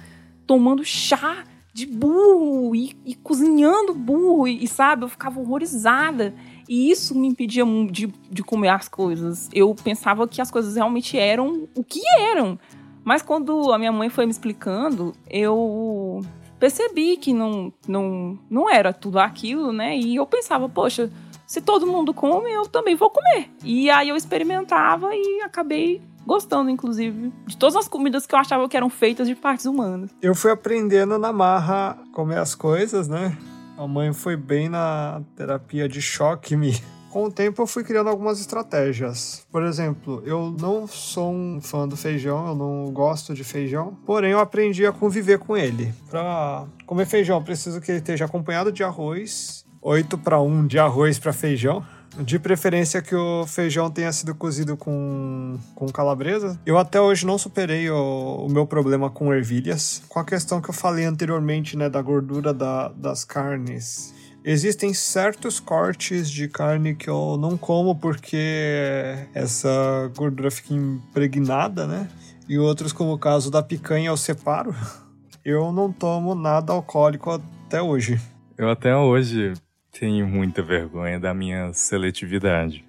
tomando 0.46 0.84
chá 0.84 1.44
de 1.72 1.86
burro 1.86 2.74
e, 2.74 2.96
e 3.04 3.14
cozinhando 3.14 3.94
burro, 3.94 4.48
e, 4.48 4.64
e, 4.64 4.68
sabe? 4.68 5.04
Eu 5.04 5.08
ficava 5.08 5.38
horrorizada. 5.38 6.34
E 6.68 6.90
isso 6.90 7.18
me 7.18 7.26
impedia 7.26 7.64
de, 7.90 8.12
de 8.30 8.42
comer 8.42 8.68
as 8.68 8.88
coisas. 8.88 9.48
Eu 9.52 9.74
pensava 9.74 10.28
que 10.28 10.40
as 10.40 10.50
coisas 10.50 10.76
realmente 10.76 11.18
eram 11.18 11.66
o 11.74 11.82
que 11.82 12.00
eram. 12.20 12.58
Mas 13.02 13.22
quando 13.22 13.72
a 13.72 13.78
minha 13.78 13.90
mãe 13.90 14.10
foi 14.10 14.26
me 14.26 14.32
explicando, 14.32 15.14
eu 15.30 16.20
percebi 16.58 17.16
que 17.16 17.32
não, 17.32 17.72
não, 17.86 18.38
não 18.50 18.68
era 18.68 18.92
tudo 18.92 19.18
aquilo, 19.18 19.72
né? 19.72 19.96
E 19.96 20.16
eu 20.16 20.26
pensava, 20.26 20.68
poxa, 20.68 21.10
se 21.46 21.62
todo 21.62 21.86
mundo 21.86 22.12
come, 22.12 22.50
eu 22.50 22.66
também 22.66 22.94
vou 22.94 23.08
comer. 23.08 23.48
E 23.64 23.88
aí 23.88 24.10
eu 24.10 24.16
experimentava 24.16 25.14
e 25.14 25.40
acabei 25.40 26.02
gostando, 26.26 26.68
inclusive, 26.68 27.32
de 27.46 27.56
todas 27.56 27.74
as 27.74 27.88
comidas 27.88 28.26
que 28.26 28.34
eu 28.34 28.38
achava 28.38 28.68
que 28.68 28.76
eram 28.76 28.90
feitas 28.90 29.26
de 29.26 29.34
partes 29.34 29.64
humanas. 29.64 30.10
Eu 30.20 30.34
fui 30.34 30.50
aprendendo 30.50 31.18
na 31.18 31.32
marra 31.32 31.96
comer 32.12 32.36
as 32.36 32.54
coisas, 32.54 33.08
né? 33.08 33.34
A 33.78 33.86
mãe 33.86 34.12
foi 34.12 34.36
bem 34.36 34.68
na 34.68 35.22
terapia 35.36 35.88
de 35.88 36.02
choque 36.02 36.56
me 36.56 36.72
com 37.10 37.26
o 37.26 37.30
tempo 37.30 37.62
eu 37.62 37.66
fui 37.66 37.84
criando 37.84 38.10
algumas 38.10 38.40
estratégias. 38.40 39.46
Por 39.52 39.62
exemplo, 39.62 40.20
eu 40.26 40.52
não 40.60 40.88
sou 40.88 41.32
um 41.32 41.60
fã 41.60 41.86
do 41.86 41.96
feijão, 41.96 42.48
eu 42.48 42.54
não 42.56 42.90
gosto 42.92 43.32
de 43.32 43.44
feijão, 43.44 43.96
porém 44.04 44.32
eu 44.32 44.40
aprendi 44.40 44.84
a 44.84 44.90
conviver 44.90 45.38
com 45.38 45.56
ele. 45.56 45.94
Para 46.10 46.66
comer 46.86 47.06
feijão, 47.06 47.40
preciso 47.40 47.80
que 47.80 47.92
ele 47.92 47.98
esteja 47.98 48.24
acompanhado 48.24 48.72
de 48.72 48.82
arroz, 48.82 49.64
8 49.80 50.18
para 50.18 50.40
1 50.40 50.66
de 50.66 50.78
arroz 50.80 51.18
para 51.20 51.32
feijão. 51.32 51.84
De 52.16 52.38
preferência 52.38 53.00
que 53.00 53.14
o 53.14 53.46
feijão 53.46 53.90
tenha 53.90 54.12
sido 54.12 54.34
cozido 54.34 54.76
com, 54.76 55.58
com 55.74 55.86
calabresa. 55.86 56.58
Eu 56.66 56.76
até 56.76 57.00
hoje 57.00 57.24
não 57.24 57.38
superei 57.38 57.88
o, 57.90 58.46
o 58.46 58.50
meu 58.50 58.66
problema 58.66 59.08
com 59.08 59.32
ervilhas. 59.32 60.02
Com 60.08 60.18
a 60.18 60.24
questão 60.24 60.60
que 60.60 60.68
eu 60.68 60.74
falei 60.74 61.04
anteriormente, 61.04 61.76
né, 61.76 61.88
da 61.88 62.02
gordura 62.02 62.52
da, 62.52 62.88
das 62.88 63.24
carnes 63.24 64.14
Existem 64.44 64.94
certos 64.94 65.60
cortes 65.60 66.30
de 66.30 66.48
carne 66.48 66.94
que 66.94 67.10
eu 67.10 67.36
não 67.36 67.56
como 67.56 67.94
porque 67.94 69.26
essa 69.34 70.10
gordura 70.16 70.50
fica 70.50 70.72
impregnada, 70.72 71.86
né? 71.86 72.08
E 72.48 72.58
outros, 72.58 72.90
como 72.90 73.12
o 73.12 73.18
caso 73.18 73.50
da 73.50 73.62
picanha, 73.62 74.08
eu 74.08 74.16
separo. 74.16 74.74
Eu 75.44 75.72
não 75.72 75.90
tomo 75.90 76.34
nada 76.34 76.74
alcoólico 76.74 77.30
até 77.30 77.80
hoje. 77.80 78.20
Eu 78.58 78.68
até 78.68 78.94
hoje 78.94 79.54
tenho 79.92 80.26
muita 80.26 80.62
vergonha 80.62 81.18
da 81.18 81.32
minha 81.32 81.72
seletividade. 81.72 82.84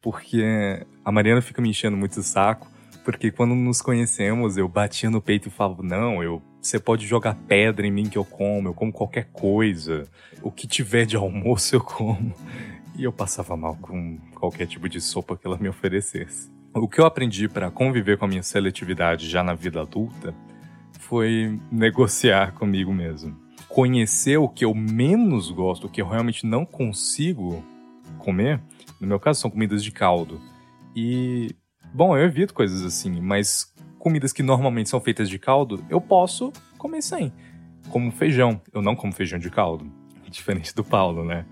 Porque 0.00 0.84
a 1.04 1.12
Mariana 1.12 1.42
fica 1.42 1.60
me 1.60 1.70
enchendo 1.70 1.96
muito 1.96 2.20
o 2.20 2.22
saco. 2.22 2.68
Porque 3.04 3.30
quando 3.30 3.54
nos 3.54 3.80
conhecemos, 3.80 4.56
eu 4.56 4.68
batia 4.68 5.10
no 5.10 5.20
peito 5.20 5.48
e 5.48 5.50
falava: 5.50 5.82
Não, 5.82 6.22
eu 6.22 6.42
você 6.60 6.78
pode 6.78 7.06
jogar 7.06 7.34
pedra 7.34 7.86
em 7.86 7.90
mim 7.90 8.08
que 8.08 8.18
eu 8.18 8.24
como, 8.24 8.68
eu 8.68 8.74
como 8.74 8.92
qualquer 8.92 9.28
coisa. 9.32 10.06
O 10.42 10.50
que 10.50 10.66
tiver 10.66 11.06
de 11.06 11.16
almoço 11.16 11.74
eu 11.74 11.80
como. 11.80 12.34
E 12.98 13.04
eu 13.04 13.12
passava 13.12 13.56
mal 13.56 13.76
com 13.76 14.18
qualquer 14.34 14.66
tipo 14.66 14.88
de 14.88 15.00
sopa 15.00 15.36
que 15.36 15.46
ela 15.46 15.56
me 15.56 15.68
oferecesse. 15.68 16.50
O 16.74 16.86
que 16.86 17.00
eu 17.00 17.06
aprendi 17.06 17.48
para 17.48 17.70
conviver 17.70 18.18
com 18.18 18.26
a 18.26 18.28
minha 18.28 18.42
seletividade 18.42 19.28
já 19.28 19.42
na 19.42 19.54
vida 19.54 19.80
adulta 19.80 20.34
foi 20.98 21.58
negociar 21.72 22.52
comigo 22.52 22.92
mesmo. 22.92 23.36
Conhecer 23.70 24.36
o 24.36 24.48
que 24.48 24.64
eu 24.64 24.74
menos 24.74 25.50
gosto, 25.50 25.86
o 25.86 25.90
que 25.90 26.02
eu 26.02 26.08
realmente 26.08 26.44
não 26.44 26.66
consigo 26.66 27.64
comer. 28.18 28.60
No 29.00 29.06
meu 29.06 29.18
caso, 29.20 29.40
são 29.40 29.50
comidas 29.50 29.82
de 29.82 29.90
caldo. 29.90 30.40
E, 30.94 31.54
bom, 31.94 32.16
eu 32.16 32.24
evito 32.24 32.52
coisas 32.52 32.82
assim, 32.82 33.20
mas 33.20 33.72
comidas 33.98 34.32
que 34.32 34.42
normalmente 34.42 34.88
são 34.88 35.00
feitas 35.00 35.28
de 35.28 35.38
caldo, 35.38 35.84
eu 35.88 36.00
posso 36.00 36.52
comer 36.76 37.02
sem. 37.02 37.32
Como 37.90 38.10
feijão. 38.10 38.60
Eu 38.72 38.82
não 38.82 38.96
como 38.96 39.12
feijão 39.12 39.38
de 39.38 39.50
caldo. 39.50 39.90
Diferente 40.28 40.74
do 40.74 40.82
Paulo, 40.82 41.24
né? 41.24 41.44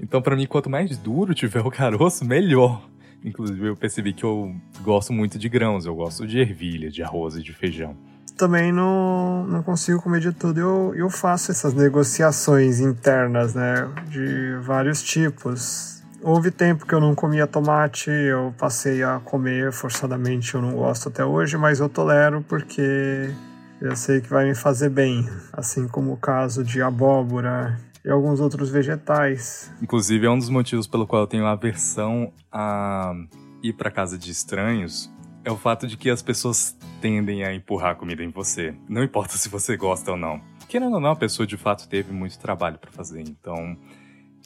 Então, 0.00 0.22
para 0.22 0.36
mim, 0.36 0.46
quanto 0.46 0.70
mais 0.70 0.96
duro 0.96 1.34
tiver 1.34 1.60
o 1.60 1.70
caroço, 1.70 2.24
melhor. 2.24 2.88
Inclusive, 3.24 3.66
eu 3.66 3.76
percebi 3.76 4.12
que 4.12 4.24
eu 4.24 4.54
gosto 4.82 5.12
muito 5.12 5.38
de 5.38 5.48
grãos. 5.48 5.86
Eu 5.86 5.94
gosto 5.94 6.26
de 6.26 6.38
ervilha, 6.38 6.90
de 6.90 7.02
arroz 7.02 7.36
e 7.36 7.42
de 7.42 7.52
feijão. 7.52 7.96
Também 8.38 8.72
não, 8.72 9.44
não 9.46 9.62
consigo 9.62 10.00
comer 10.00 10.20
de 10.20 10.32
tudo. 10.32 10.58
Eu, 10.58 10.94
eu 10.94 11.10
faço 11.10 11.50
essas 11.50 11.74
negociações 11.74 12.80
internas, 12.80 13.52
né? 13.52 13.88
De 14.08 14.56
vários 14.62 15.02
tipos 15.02 15.98
Houve 16.20 16.50
tempo 16.50 16.84
que 16.84 16.92
eu 16.92 17.00
não 17.00 17.14
comia 17.14 17.46
tomate, 17.46 18.10
eu 18.10 18.52
passei 18.58 19.04
a 19.04 19.20
comer 19.20 19.72
forçadamente, 19.72 20.52
eu 20.52 20.60
não 20.60 20.72
gosto 20.72 21.08
até 21.08 21.24
hoje, 21.24 21.56
mas 21.56 21.78
eu 21.78 21.88
tolero 21.88 22.44
porque 22.48 23.32
eu 23.80 23.94
sei 23.94 24.20
que 24.20 24.28
vai 24.28 24.44
me 24.44 24.54
fazer 24.54 24.88
bem, 24.88 25.28
assim 25.52 25.86
como 25.86 26.12
o 26.12 26.16
caso 26.16 26.64
de 26.64 26.82
abóbora 26.82 27.78
e 28.04 28.10
alguns 28.10 28.40
outros 28.40 28.68
vegetais. 28.68 29.72
Inclusive 29.80 30.26
é 30.26 30.30
um 30.30 30.38
dos 30.38 30.48
motivos 30.48 30.88
pelo 30.88 31.06
qual 31.06 31.22
eu 31.22 31.26
tenho 31.28 31.46
aversão 31.46 32.32
a 32.50 33.14
ir 33.62 33.74
para 33.74 33.88
casa 33.88 34.18
de 34.18 34.32
estranhos, 34.32 35.08
é 35.48 35.52
o 35.52 35.56
fato 35.56 35.86
de 35.86 35.96
que 35.96 36.10
as 36.10 36.20
pessoas 36.20 36.76
tendem 37.00 37.42
a 37.42 37.54
empurrar 37.54 37.96
comida 37.96 38.22
em 38.22 38.28
você, 38.28 38.74
não 38.86 39.02
importa 39.02 39.36
se 39.38 39.48
você 39.48 39.76
gosta 39.76 40.10
ou 40.10 40.16
não. 40.16 40.40
Querendo 40.68 40.94
ou 40.94 41.00
não, 41.00 41.12
a 41.12 41.16
pessoa 41.16 41.46
de 41.46 41.56
fato 41.56 41.88
teve 41.88 42.12
muito 42.12 42.38
trabalho 42.38 42.78
para 42.78 42.90
fazer, 42.90 43.22
então 43.22 43.76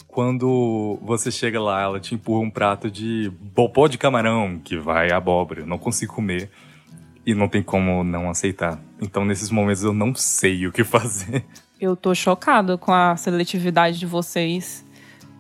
quando 0.07 0.99
você 1.03 1.31
chega 1.31 1.61
lá, 1.61 1.83
ela 1.83 1.99
te 1.99 2.15
empurra 2.15 2.41
um 2.41 2.51
prato 2.51 2.91
de 2.91 3.33
bopó 3.41 3.89
de 3.89 3.99
camarão, 3.99 4.61
que 4.63 4.77
vai 4.77 5.11
abóbora. 5.11 5.61
Eu 5.61 5.67
não 5.67 5.79
consigo 5.79 6.15
comer 6.15 6.51
e 7.25 7.35
não 7.35 7.49
tem 7.49 7.63
como 7.63 8.05
não 8.05 8.29
aceitar. 8.29 8.79
Então, 9.01 9.25
nesses 9.25 9.51
momentos, 9.51 9.83
eu 9.83 9.95
não 9.95 10.15
sei 10.15 10.67
o 10.67 10.73
que 10.73 10.85
fazer. 10.85 11.45
Eu 11.81 11.97
tô 11.97 12.15
chocado 12.15 12.79
com 12.79 12.93
a 12.93 13.17
seletividade 13.17 13.99
de 13.99 14.07
vocês, 14.07 14.85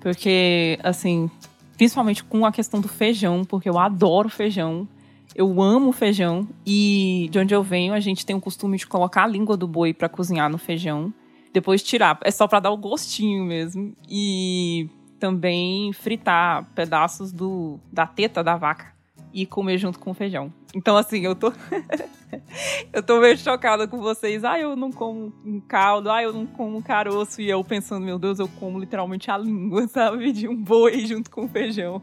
porque, 0.00 0.78
assim, 0.82 1.30
principalmente 1.76 2.24
com 2.24 2.44
a 2.46 2.50
questão 2.50 2.80
do 2.80 2.88
feijão, 2.88 3.44
porque 3.44 3.68
eu 3.68 3.78
adoro 3.78 4.28
feijão. 4.28 4.88
Eu 5.34 5.62
amo 5.62 5.92
feijão 5.92 6.46
e 6.66 7.28
de 7.30 7.38
onde 7.38 7.54
eu 7.54 7.62
venho, 7.62 7.94
a 7.94 8.00
gente 8.00 8.24
tem 8.26 8.36
o 8.36 8.40
costume 8.40 8.76
de 8.76 8.86
colocar 8.86 9.24
a 9.24 9.26
língua 9.26 9.56
do 9.56 9.66
boi 9.66 9.94
para 9.94 10.08
cozinhar 10.08 10.50
no 10.50 10.58
feijão. 10.58 11.12
depois 11.52 11.82
tirar. 11.82 12.18
É 12.22 12.30
só 12.30 12.46
para 12.46 12.60
dar 12.60 12.70
o 12.70 12.76
gostinho 12.76 13.44
mesmo. 13.44 13.94
E 14.08 14.88
também 15.18 15.92
fritar 15.92 16.68
pedaços 16.74 17.32
do, 17.32 17.78
da 17.92 18.06
teta 18.06 18.42
da 18.42 18.56
vaca 18.56 18.92
e 19.32 19.46
comer 19.46 19.78
junto 19.78 19.98
com 19.98 20.10
o 20.10 20.14
feijão. 20.14 20.52
Então, 20.74 20.96
assim, 20.96 21.20
eu 21.20 21.34
tô. 21.34 21.52
eu 22.92 23.02
tô 23.02 23.20
meio 23.20 23.36
chocada 23.38 23.86
com 23.86 23.98
vocês. 23.98 24.44
Ah, 24.44 24.58
eu 24.58 24.74
não 24.74 24.90
como 24.90 25.32
um 25.44 25.60
caldo, 25.60 26.10
ah, 26.10 26.22
eu 26.22 26.32
não 26.32 26.46
como 26.46 26.76
um 26.76 26.82
caroço. 26.82 27.40
E 27.40 27.48
eu 27.48 27.62
pensando, 27.62 28.04
meu 28.04 28.18
Deus, 28.18 28.38
eu 28.38 28.48
como 28.48 28.78
literalmente 28.78 29.30
a 29.30 29.38
língua, 29.38 29.86
sabe? 29.88 30.32
De 30.32 30.48
um 30.48 30.56
boi 30.56 31.06
junto 31.06 31.30
com 31.30 31.44
o 31.44 31.48
feijão. 31.48 32.02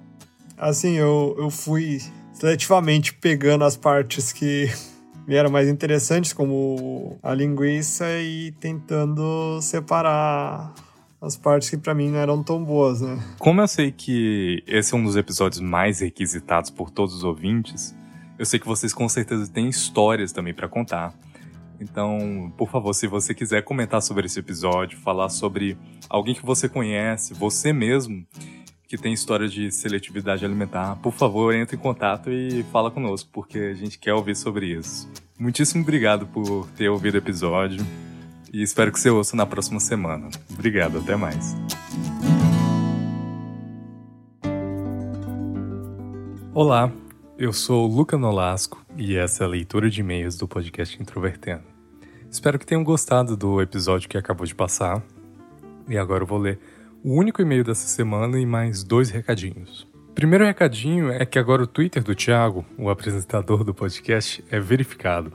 Assim, 0.58 0.94
eu, 0.96 1.36
eu 1.38 1.50
fui 1.50 2.00
seletivamente 2.40 3.14
pegando 3.14 3.66
as 3.66 3.76
partes 3.76 4.32
que 4.32 4.70
me 5.28 5.36
eram 5.36 5.52
mais 5.52 5.68
interessantes, 5.68 6.34
como 6.34 7.20
a 7.22 7.34
linguiça, 7.34 8.06
e 8.20 8.52
tentando 8.60 9.62
separar 9.62 10.74
as 11.22 11.36
partes 11.36 11.70
que 11.70 11.78
para 11.78 11.94
mim 11.94 12.10
não 12.10 12.20
eram 12.20 12.42
tão 12.42 12.64
boas, 12.64 13.02
né? 13.02 13.22
Como 13.38 13.60
eu 13.60 13.68
sei 13.68 13.92
que 13.92 14.64
esse 14.66 14.94
é 14.94 14.98
um 14.98 15.04
dos 15.04 15.18
episódios 15.18 15.60
mais 15.60 16.00
requisitados 16.00 16.70
por 16.70 16.90
todos 16.90 17.14
os 17.14 17.24
ouvintes, 17.24 17.94
eu 18.38 18.46
sei 18.46 18.58
que 18.58 18.66
vocês 18.66 18.94
com 18.94 19.08
certeza 19.10 19.46
têm 19.52 19.68
histórias 19.68 20.32
também 20.32 20.54
para 20.54 20.70
contar. 20.70 21.14
Então, 21.80 22.52
por 22.58 22.70
favor, 22.70 22.94
se 22.94 23.06
você 23.06 23.34
quiser 23.34 23.64
comentar 23.64 24.02
sobre 24.02 24.26
esse 24.26 24.40
episódio, 24.40 24.98
falar 24.98 25.30
sobre 25.30 25.78
alguém 26.10 26.36
que 26.36 26.46
você 26.46 26.68
conhece, 26.68 27.34
você 27.34 27.72
mesmo, 27.72 28.26
que 28.90 28.98
tem 28.98 29.14
história 29.14 29.48
de 29.48 29.72
seletividade 29.72 30.44
alimentar, 30.44 30.96
por 30.96 31.14
favor, 31.14 31.54
entre 31.54 31.76
em 31.76 31.80
contato 31.80 32.32
e 32.32 32.64
fala 32.72 32.90
conosco, 32.90 33.30
porque 33.32 33.60
a 33.60 33.74
gente 33.76 34.00
quer 34.00 34.16
ouvir 34.16 34.36
sobre 34.36 34.66
isso. 34.66 35.08
Muitíssimo 35.38 35.84
obrigado 35.84 36.26
por 36.26 36.68
ter 36.76 36.90
ouvido 36.90 37.14
o 37.14 37.18
episódio 37.20 37.86
e 38.52 38.64
espero 38.64 38.92
que 38.92 39.00
você 39.00 39.12
ouça 39.12 39.38
na 39.38 39.46
próxima 39.46 39.80
semana. 39.80 40.30
Obrigado, 40.52 40.98
até 40.98 41.16
mais. 41.16 41.56
Olá, 46.52 46.92
eu 47.38 47.54
sou 47.54 47.88
o 47.88 47.96
Luca 47.96 48.18
Nolasco 48.18 48.84
e 48.98 49.16
essa 49.16 49.44
é 49.44 49.46
a 49.46 49.50
leitura 49.50 49.88
de 49.88 50.00
e-mails 50.00 50.36
do 50.36 50.48
podcast 50.48 51.00
Introvertendo. 51.00 51.64
Espero 52.32 52.58
que 52.58 52.66
tenham 52.66 52.84
gostado 52.84 53.38
do 53.38 53.62
episódio 53.62 54.10
que 54.10 54.18
acabou 54.18 54.48
de 54.48 54.56
passar. 54.56 55.04
E 55.88 55.96
agora 55.96 56.24
eu 56.24 56.28
vou 56.28 56.40
ler 56.40 56.60
o 57.04 57.14
único 57.14 57.42
e-mail 57.42 57.64
dessa 57.64 57.88
semana 57.88 58.40
e 58.40 58.46
mais 58.46 58.84
dois 58.84 59.10
recadinhos. 59.10 59.88
Primeiro 60.14 60.44
recadinho 60.44 61.10
é 61.12 61.26
que 61.26 61.40
agora 61.40 61.64
o 61.64 61.68
Twitter 61.68 62.04
do 62.04 62.14
Thiago, 62.14 62.66
o 62.78 62.90
apresentador 62.90 63.64
do 63.64 63.74
podcast, 63.74 64.44
é 64.52 64.60
verificado. 64.60 65.32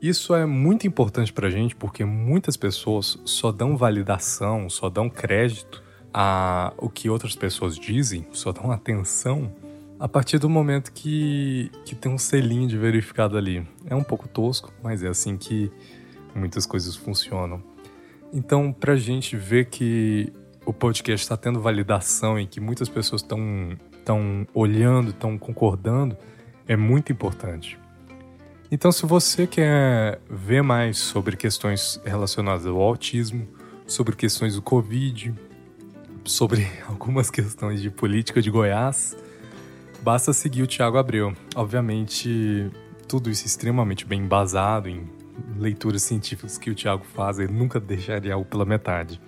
Isso 0.00 0.34
é 0.34 0.46
muito 0.46 0.86
importante 0.86 1.32
para 1.32 1.48
a 1.48 1.50
gente 1.50 1.74
porque 1.74 2.04
muitas 2.04 2.56
pessoas 2.56 3.18
só 3.24 3.50
dão 3.50 3.76
validação, 3.76 4.70
só 4.70 4.88
dão 4.88 5.10
crédito 5.10 5.82
a 6.14 6.72
o 6.78 6.88
que 6.88 7.10
outras 7.10 7.34
pessoas 7.34 7.76
dizem, 7.76 8.26
só 8.32 8.52
dão 8.52 8.70
atenção 8.70 9.52
a 9.98 10.08
partir 10.08 10.38
do 10.38 10.48
momento 10.48 10.92
que, 10.92 11.70
que 11.84 11.94
tem 11.94 12.10
um 12.10 12.16
selinho 12.16 12.66
de 12.66 12.78
verificado 12.78 13.36
ali. 13.36 13.66
É 13.84 13.94
um 13.94 14.02
pouco 14.02 14.26
tosco, 14.26 14.72
mas 14.82 15.02
é 15.02 15.08
assim 15.08 15.36
que 15.36 15.70
muitas 16.34 16.64
coisas 16.64 16.96
funcionam. 16.96 17.62
Então, 18.32 18.72
para 18.72 18.94
a 18.94 18.96
gente 18.96 19.36
ver 19.36 19.66
que 19.66 20.32
o 20.64 20.72
podcast 20.72 21.24
está 21.24 21.36
tendo 21.36 21.60
validação 21.60 22.38
e 22.38 22.46
que 22.46 22.60
muitas 22.60 22.88
pessoas 22.88 23.22
estão 23.22 23.76
estão 24.00 24.46
olhando, 24.52 25.10
estão 25.10 25.38
concordando, 25.38 26.16
é 26.66 26.76
muito 26.76 27.12
importante. 27.12 27.78
Então, 28.70 28.90
se 28.90 29.04
você 29.04 29.46
quer 29.46 30.20
ver 30.28 30.62
mais 30.62 30.98
sobre 30.98 31.36
questões 31.36 32.00
relacionadas 32.04 32.66
ao 32.66 32.80
autismo, 32.80 33.46
sobre 33.86 34.16
questões 34.16 34.54
do 34.54 34.62
Covid, 34.62 35.34
sobre 36.24 36.66
algumas 36.88 37.30
questões 37.30 37.82
de 37.82 37.90
política 37.90 38.40
de 38.40 38.50
Goiás, 38.50 39.16
basta 40.02 40.32
seguir 40.32 40.62
o 40.62 40.66
Tiago 40.66 40.98
Abreu. 40.98 41.34
Obviamente, 41.54 42.70
tudo 43.08 43.30
isso 43.30 43.46
extremamente 43.46 44.04
bem 44.04 44.20
embasado 44.20 44.88
em 44.88 45.08
leituras 45.58 46.02
científicas 46.02 46.56
que 46.56 46.70
o 46.70 46.74
Tiago 46.74 47.04
faz, 47.14 47.38
ele 47.38 47.52
nunca 47.52 47.80
deixaria 47.80 48.34
algo 48.34 48.46
pela 48.46 48.64
metade. 48.64 49.20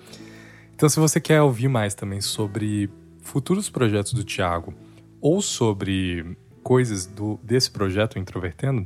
Então, 0.83 0.91
se 0.91 0.99
você 0.99 1.21
quer 1.21 1.41
ouvir 1.41 1.69
mais 1.69 1.95
também 1.95 2.21
sobre 2.21 2.91
futuros 3.21 3.71
projetos 3.71 4.15
do 4.15 4.25
Tiago 4.25 4.75
ou 5.21 5.41
sobre 5.41 6.37
coisas 6.61 7.07
do, 7.07 7.39
desse 7.41 7.71
projeto 7.71 8.19
Introvertendo, 8.19 8.85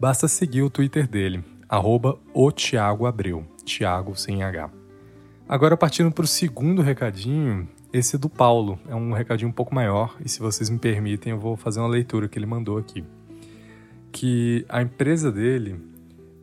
Basta 0.00 0.26
seguir 0.26 0.62
o 0.62 0.70
Twitter 0.70 1.08
dele, 1.08 1.44
arroba 1.68 2.18
o 2.34 2.50
Thiago 2.50 3.06
Abreu, 3.06 3.44
Thiago 3.64 4.16
sem 4.16 4.42
H. 4.42 4.68
Agora 5.48 5.76
partindo 5.76 6.10
para 6.10 6.24
o 6.24 6.28
segundo 6.28 6.82
recadinho, 6.82 7.68
esse 7.92 8.16
é 8.16 8.18
do 8.18 8.28
Paulo, 8.28 8.76
é 8.88 8.94
um 8.96 9.12
recadinho 9.12 9.48
um 9.48 9.52
pouco 9.52 9.72
maior 9.72 10.16
e 10.24 10.28
se 10.28 10.40
vocês 10.40 10.68
me 10.68 10.78
permitem 10.78 11.32
eu 11.32 11.38
vou 11.38 11.56
fazer 11.56 11.78
uma 11.78 11.88
leitura 11.88 12.28
que 12.28 12.36
ele 12.36 12.46
mandou 12.46 12.78
aqui. 12.78 13.04
Que 14.10 14.64
a 14.68 14.82
empresa 14.82 15.30
dele 15.30 15.80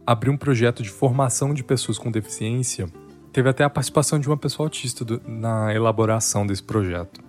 abriu 0.05 0.33
um 0.33 0.37
projeto 0.37 0.83
de 0.83 0.89
formação 0.89 1.53
de 1.53 1.65
pessoas 1.65 1.97
com 1.97 2.11
deficiência, 2.11 2.89
teve 3.35 3.49
até 3.49 3.65
a 3.65 3.69
participação 3.69 4.17
de 4.17 4.29
uma 4.29 4.37
pessoa 4.37 4.65
autista 4.65 5.03
do, 5.03 5.21
na 5.27 5.73
elaboração 5.73 6.47
desse 6.47 6.63
projeto. 6.63 7.21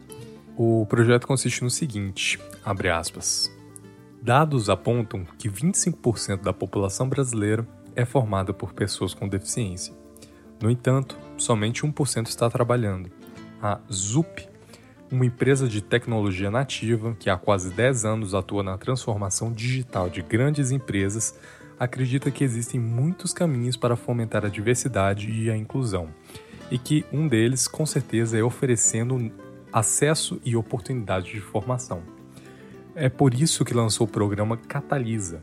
O 0.57 0.87
projeto 0.89 1.27
consiste 1.27 1.65
no 1.65 1.69
seguinte, 1.69 2.39
abre 2.65 2.89
aspas, 2.89 3.53
Dados 4.23 4.71
apontam 4.71 5.27
que 5.37 5.51
25% 5.51 6.43
da 6.43 6.53
população 6.53 7.09
brasileira 7.09 7.67
é 7.97 8.05
formada 8.05 8.55
por 8.55 8.73
pessoas 8.73 9.15
com 9.15 9.29
deficiência. 9.29 9.93
No 10.63 10.71
entanto, 10.71 11.19
somente 11.37 11.83
1% 11.83 12.29
está 12.29 12.49
trabalhando. 12.49 13.11
A 13.61 13.81
ZUP, 13.93 14.49
uma 15.11 15.27
empresa 15.27 15.67
de 15.69 15.81
tecnologia 15.81 16.53
nativa 16.53 17.17
que 17.19 17.29
há 17.29 17.37
quase 17.37 17.73
10 17.73 18.05
anos 18.05 18.33
atua 18.33 18.63
na 18.63 18.79
transformação 18.79 19.53
digital 19.53 20.09
de 20.09 20.23
grandes 20.23 20.71
empresas, 20.71 21.37
acredita 21.79 22.31
que 22.31 22.45
existem 22.45 22.81
muitos 22.81 23.33
caminhos 23.33 23.77
para 23.77 23.97
fomentar 23.97 24.45
a 24.45 24.49
diversidade 24.49 25.31
e 25.31 25.51
a 25.51 25.57
inclusão, 25.57 26.09
e 26.71 26.79
que 26.79 27.05
um 27.13 27.29
deles, 27.29 27.69
com 27.69 27.85
certeza, 27.85 28.39
é 28.39 28.43
oferecendo 28.43 29.31
acesso 29.73 30.41
e 30.45 30.57
oportunidade 30.57 31.33
de 31.33 31.41
formação. 31.41 32.03
É 32.95 33.09
por 33.09 33.35
isso 33.35 33.65
que 33.65 33.75
lançou 33.75 34.07
o 34.07 34.11
programa 34.11 34.57
Catalisa, 34.57 35.43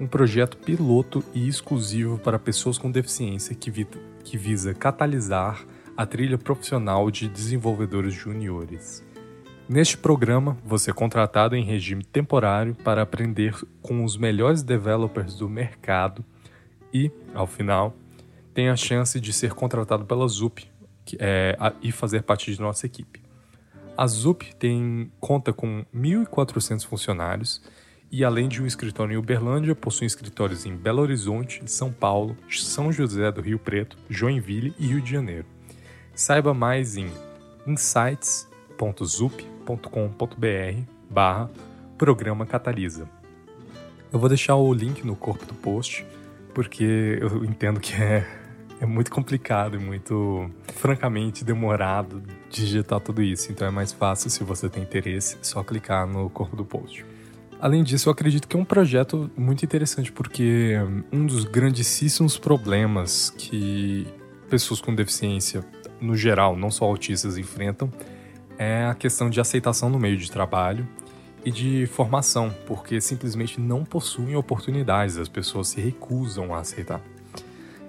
um 0.00 0.06
projeto 0.06 0.56
piloto 0.56 1.24
e 1.34 1.48
exclusivo 1.48 2.18
para 2.18 2.38
pessoas 2.38 2.78
com 2.78 2.90
deficiência 2.90 3.54
que, 3.54 3.86
que 4.24 4.36
visa 4.36 4.74
catalisar 4.74 5.64
a 5.96 6.06
trilha 6.06 6.38
profissional 6.38 7.10
de 7.10 7.28
desenvolvedores 7.28 8.14
juniores. 8.14 9.04
Neste 9.68 9.98
programa, 9.98 10.56
você 10.64 10.90
é 10.90 10.94
contratado 10.94 11.54
em 11.54 11.62
regime 11.62 12.02
temporário 12.02 12.74
para 12.74 13.02
aprender 13.02 13.54
com 13.82 14.02
os 14.02 14.16
melhores 14.16 14.62
developers 14.62 15.34
do 15.34 15.46
mercado 15.46 16.24
e, 16.90 17.12
ao 17.34 17.46
final, 17.46 17.94
tem 18.54 18.70
a 18.70 18.76
chance 18.76 19.20
de 19.20 19.30
ser 19.30 19.52
contratado 19.52 20.06
pela 20.06 20.26
ZUP 20.26 20.66
é, 21.18 21.54
a, 21.60 21.74
e 21.82 21.92
fazer 21.92 22.22
parte 22.22 22.50
de 22.50 22.58
nossa 22.58 22.86
equipe. 22.86 23.20
A 23.94 24.06
ZUP 24.06 24.56
tem, 24.56 25.12
conta 25.20 25.52
com 25.52 25.84
1.400 25.94 26.86
funcionários 26.86 27.60
e, 28.10 28.24
além 28.24 28.48
de 28.48 28.62
um 28.62 28.66
escritório 28.66 29.12
em 29.12 29.18
Uberlândia, 29.18 29.74
possui 29.74 30.06
escritórios 30.06 30.64
em 30.64 30.74
Belo 30.74 31.02
Horizonte, 31.02 31.60
São 31.66 31.92
Paulo, 31.92 32.34
São 32.48 32.90
José 32.90 33.30
do 33.30 33.42
Rio 33.42 33.58
Preto, 33.58 33.98
Joinville 34.08 34.72
e 34.78 34.86
Rio 34.86 35.02
de 35.02 35.10
Janeiro. 35.10 35.44
Saiba 36.14 36.54
mais 36.54 36.96
em 36.96 37.12
insights.zup.com.br 39.68 40.82
barra 41.10 41.50
Programa 41.98 42.46
Catalisa. 42.46 43.08
Eu 44.10 44.18
vou 44.18 44.28
deixar 44.28 44.56
o 44.56 44.72
link 44.72 45.04
no 45.04 45.14
corpo 45.14 45.44
do 45.44 45.54
post, 45.54 46.06
porque 46.54 47.18
eu 47.20 47.44
entendo 47.44 47.80
que 47.80 47.92
é 47.94 48.26
é 48.80 48.86
muito 48.86 49.10
complicado 49.10 49.74
e 49.74 49.78
muito, 49.80 50.48
francamente, 50.72 51.44
demorado 51.44 52.22
digitar 52.48 53.00
tudo 53.00 53.20
isso. 53.20 53.50
Então 53.50 53.66
é 53.66 53.72
mais 53.72 53.92
fácil, 53.92 54.30
se 54.30 54.44
você 54.44 54.68
tem 54.68 54.84
interesse, 54.84 55.36
só 55.42 55.64
clicar 55.64 56.06
no 56.06 56.30
corpo 56.30 56.54
do 56.54 56.64
post. 56.64 57.04
Além 57.60 57.82
disso, 57.82 58.08
eu 58.08 58.12
acredito 58.12 58.46
que 58.46 58.56
é 58.56 58.60
um 58.60 58.64
projeto 58.64 59.28
muito 59.36 59.64
interessante 59.64 60.12
porque 60.12 60.76
um 61.12 61.26
dos 61.26 61.44
grandíssimos 61.44 62.38
problemas 62.38 63.30
que 63.36 64.06
pessoas 64.48 64.80
com 64.80 64.94
deficiência, 64.94 65.64
no 66.00 66.16
geral, 66.16 66.56
não 66.56 66.70
só 66.70 66.84
autistas, 66.84 67.36
enfrentam 67.36 67.92
é 68.58 68.84
a 68.84 68.94
questão 68.94 69.30
de 69.30 69.40
aceitação 69.40 69.88
no 69.88 69.98
meio 69.98 70.16
de 70.16 70.30
trabalho 70.30 70.86
e 71.44 71.50
de 71.50 71.86
formação, 71.86 72.52
porque 72.66 73.00
simplesmente 73.00 73.60
não 73.60 73.84
possuem 73.84 74.36
oportunidades, 74.36 75.16
as 75.16 75.28
pessoas 75.28 75.68
se 75.68 75.80
recusam 75.80 76.54
a 76.54 76.58
aceitar. 76.58 77.00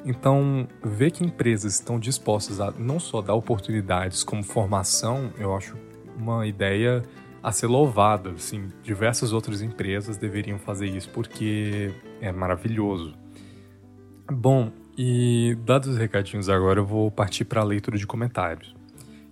Então, 0.06 0.68
ver 0.82 1.12
que 1.12 1.26
empresas 1.26 1.74
estão 1.74 2.00
dispostas 2.00 2.62
a 2.62 2.72
não 2.72 3.00
só 3.00 3.22
dar 3.22 3.34
oportunidades 3.34 4.24
como 4.24 4.44
formação, 4.44 5.34
eu 5.38 5.54
acho 5.54 5.76
uma 6.16 6.48
ideia 6.48 7.04
a 7.44 7.52
ser 7.52 7.68
louvada. 7.68 8.30
Assim, 8.32 8.70
diversas 8.82 9.34
outras 9.34 9.62
empresas 9.62 10.16
deveriam 10.16 10.58
fazer 10.58 10.88
isso 10.88 11.10
porque 11.10 11.94
é 12.22 12.32
maravilhoso. 12.32 13.14
Bom, 14.32 14.72
E 15.02 15.56
dados 15.64 15.88
os 15.88 15.98
recadinhos 15.98 16.50
agora, 16.50 16.82
eu 16.82 16.86
vou 16.86 17.10
partir 17.10 17.46
para 17.46 17.62
a 17.62 17.64
leitura 17.64 17.98
de 17.98 18.06
comentários. 18.06 18.76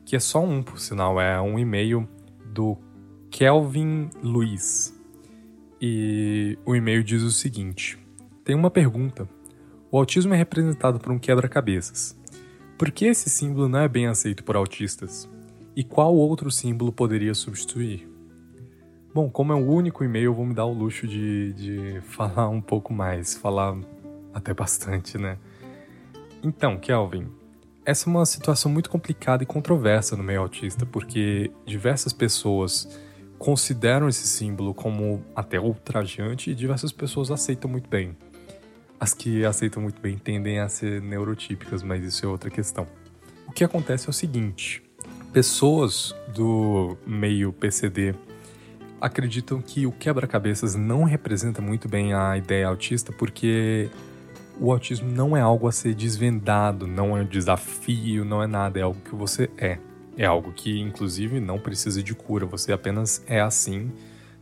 Que 0.08 0.15
é 0.15 0.20
só 0.22 0.41
um, 0.41 0.63
por 0.63 0.80
sinal, 0.80 1.20
é 1.20 1.41
um 1.41 1.60
e-mail 1.60 2.08
do 2.46 2.78
Kelvin 3.30 4.10
Luiz. 4.24 4.98
E 5.82 6.58
o 6.65 6.74
e-mail 6.74 7.04
diz 7.04 7.24
o 7.24 7.30
seguinte: 7.30 8.00
Tem 8.41 8.56
uma 8.56 8.72
pergunta. 8.72 9.28
O 9.91 9.98
autismo 9.98 10.34
é 10.34 10.38
representado 10.38 10.98
por 10.98 11.12
um 11.12 11.20
quebra-cabeças. 11.20 12.17
Por 12.78 12.89
que 12.89 13.04
esse 13.04 13.30
símbolo 13.30 13.67
não 13.67 13.80
é 13.80 13.89
bem 13.89 14.08
aceito 14.08 14.46
por 14.46 14.56
autistas? 14.56 15.30
E 15.76 15.84
qual 15.84 16.15
outro 16.15 16.50
símbolo 16.50 16.93
poderia 16.93 17.34
substituir? 17.34 18.08
Bom, 19.13 19.30
como 19.30 19.52
é 19.52 19.56
o 19.58 19.67
único 19.70 20.06
e-mail, 20.06 20.28
eu 20.28 20.34
vou 20.34 20.46
me 20.46 20.54
dar 20.54 20.67
o 20.67 20.74
luxo 20.74 21.06
de, 21.06 21.52
de 21.52 22.02
falar 22.08 22.48
um 22.48 22.62
pouco 22.62 22.93
mais, 22.93 23.36
falar 23.36 23.78
até 24.34 24.54
bastante, 24.54 25.17
né? 25.17 25.38
Então, 26.41 26.78
Kelvin, 26.78 27.28
essa 27.88 28.10
é 28.10 28.12
uma 28.12 28.26
situação 28.26 28.69
muito 28.69 28.89
complicada 28.89 29.43
e 29.43 29.45
controversa 29.45 30.17
no 30.17 30.21
meio 30.21 30.41
autista, 30.41 30.86
porque 30.86 31.50
diversas 31.65 32.12
pessoas 32.12 33.00
consideram 33.39 34.10
esse 34.10 34.28
símbolo 34.28 34.73
como 34.73 35.23
até 35.34 35.58
ultrajante 35.58 36.52
e 36.52 36.54
diversas 36.54 36.91
pessoas 36.91 37.32
aceitam 37.32 37.71
muito 37.71 37.89
bem. 37.89 38.13
As 39.00 39.13
que 39.13 39.45
aceitam 39.45 39.82
muito 39.82 40.02
bem 40.02 40.17
tendem 40.17 40.60
a 40.60 40.67
ser 40.67 41.02
neurotípicas, 41.02 41.82
mas 41.82 42.04
isso 42.04 42.26
é 42.26 42.28
outra 42.28 42.50
questão. 42.50 42.86
O 43.47 43.54
que 43.54 43.63
acontece 43.63 44.08
é 44.08 44.10
o 44.10 44.13
seguinte: 44.13 44.84
pessoas 45.32 46.13
do 46.36 46.97
meio 47.08 47.54
PCD 47.54 48.13
acreditam 49.00 49.62
que 49.62 49.88
o 49.88 49.93
quebra-cabeças 49.93 50.76
não 50.76 51.06
representa 51.06 51.62
muito 51.62 51.88
bem 51.88 52.13
a 52.13 52.38
ideia 52.38 52.67
autista 52.67 53.13
porque 53.13 53.89
o 54.60 54.72
autismo 54.72 55.10
não 55.10 55.38
é 55.38 55.41
algo 55.41 55.67
a 55.67 55.72
ser 55.72 55.93
desvendado, 55.93 56.88
não 56.88 57.15
é 57.15 57.22
um 57.22 57.26
desafio, 57.26 58.26
não 58.26 58.41
é 58.41 58.48
nada, 58.48 58.80
é 58.80 58.82
algo 58.82 59.00
que 59.02 59.15
você 59.15 59.50
é. 59.58 59.78
É 60.17 60.26
algo 60.26 60.52
que, 60.52 60.80
inclusive, 60.80 61.39
não 61.39 61.60
precisa 61.60 62.02
de 62.02 62.15
cura, 62.15 62.46
você 62.46 62.74
apenas 62.74 63.24
é 63.28 63.39
assim. 63.39 63.91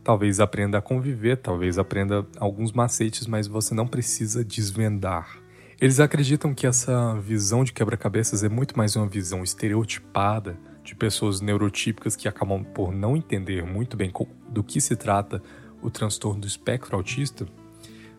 Talvez 0.02 0.40
aprenda 0.40 0.78
a 0.78 0.82
conviver, 0.82 1.36
talvez 1.36 1.78
aprenda 1.78 2.26
alguns 2.38 2.72
macetes, 2.72 3.26
mas 3.26 3.46
você 3.46 3.74
não 3.74 3.86
precisa 3.86 4.42
desvendar. 4.42 5.38
Eles 5.78 6.00
acreditam 6.00 6.54
que 6.54 6.66
essa 6.66 7.14
visão 7.20 7.62
de 7.62 7.72
quebra-cabeças 7.72 8.42
é 8.42 8.48
muito 8.48 8.76
mais 8.78 8.96
uma 8.96 9.06
visão 9.06 9.42
estereotipada 9.42 10.58
de 10.82 10.94
pessoas 10.94 11.42
neurotípicas 11.42 12.16
que 12.16 12.26
acabam 12.26 12.64
por 12.64 12.90
não 12.90 13.14
entender 13.14 13.62
muito 13.62 13.96
bem 13.96 14.10
do 14.48 14.64
que 14.64 14.80
se 14.80 14.96
trata 14.96 15.42
o 15.82 15.90
transtorno 15.90 16.40
do 16.40 16.46
espectro 16.46 16.96
autista 16.96 17.46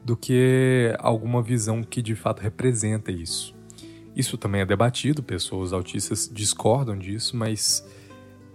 do 0.07 0.15
que 0.15 0.95
alguma 0.99 1.43
visão 1.43 1.83
que 1.83 2.01
de 2.01 2.15
fato 2.15 2.39
representa 2.39 3.11
isso. 3.11 3.53
Isso 4.15 4.37
também 4.37 4.61
é 4.61 4.65
debatido, 4.65 5.21
pessoas 5.21 5.73
autistas 5.73 6.31
discordam 6.33 6.97
disso, 6.97 7.35
mas 7.35 7.85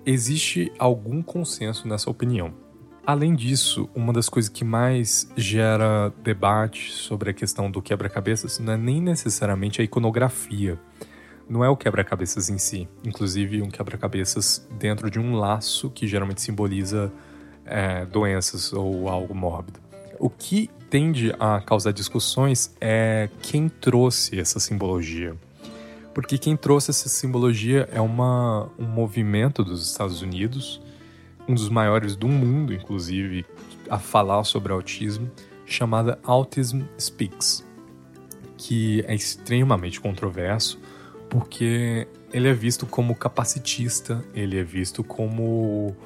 existe 0.06 0.72
algum 0.78 1.20
consenso 1.22 1.86
nessa 1.86 2.08
opinião. 2.08 2.54
Além 3.04 3.34
disso, 3.34 3.86
uma 3.94 4.14
das 4.14 4.30
coisas 4.30 4.48
que 4.48 4.64
mais 4.64 5.30
gera 5.36 6.10
debate 6.24 6.90
sobre 6.90 7.28
a 7.28 7.34
questão 7.34 7.70
do 7.70 7.82
quebra-cabeças 7.82 8.58
não 8.58 8.72
é 8.72 8.78
nem 8.78 9.02
necessariamente 9.02 9.82
a 9.82 9.84
iconografia, 9.84 10.80
não 11.46 11.62
é 11.62 11.68
o 11.68 11.76
quebra-cabeças 11.76 12.48
em 12.48 12.56
si, 12.56 12.88
inclusive 13.04 13.60
um 13.60 13.68
quebra-cabeças 13.68 14.66
dentro 14.78 15.10
de 15.10 15.20
um 15.20 15.34
laço 15.34 15.90
que 15.90 16.06
geralmente 16.06 16.40
simboliza 16.40 17.12
é, 17.66 18.06
doenças 18.06 18.72
ou 18.72 19.06
algo 19.06 19.34
mórbido. 19.34 19.80
O 20.18 20.30
que 20.30 20.70
tende 20.92 21.34
a 21.40 21.58
causar 21.58 21.90
discussões 21.90 22.76
é 22.78 23.30
quem 23.40 23.66
trouxe 23.66 24.38
essa 24.38 24.60
simbologia. 24.60 25.34
Porque 26.12 26.36
quem 26.36 26.54
trouxe 26.54 26.90
essa 26.90 27.08
simbologia 27.08 27.88
é 27.90 27.98
uma, 27.98 28.68
um 28.78 28.84
movimento 28.84 29.64
dos 29.64 29.90
Estados 29.90 30.20
Unidos, 30.20 30.82
um 31.48 31.54
dos 31.54 31.70
maiores 31.70 32.14
do 32.14 32.28
mundo, 32.28 32.74
inclusive, 32.74 33.46
a 33.88 33.98
falar 33.98 34.44
sobre 34.44 34.70
autismo, 34.70 35.30
chamada 35.64 36.18
Autism 36.22 36.82
Speaks, 37.00 37.66
que 38.58 39.02
é 39.08 39.14
extremamente 39.14 39.98
controverso, 39.98 40.78
porque 41.30 42.06
ele 42.34 42.48
é 42.48 42.52
visto 42.52 42.84
como 42.84 43.14
capacitista, 43.14 44.22
ele 44.34 44.58
é 44.58 44.62
visto 44.62 45.02
como 45.02 45.96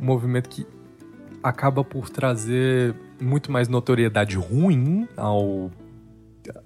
um 0.00 0.06
movimento 0.06 0.48
que 0.48 0.64
acaba 1.42 1.82
por 1.82 2.08
trazer 2.08 2.94
muito 3.20 3.50
mais 3.50 3.68
notoriedade 3.68 4.36
ruim 4.36 5.08
ao 5.16 5.70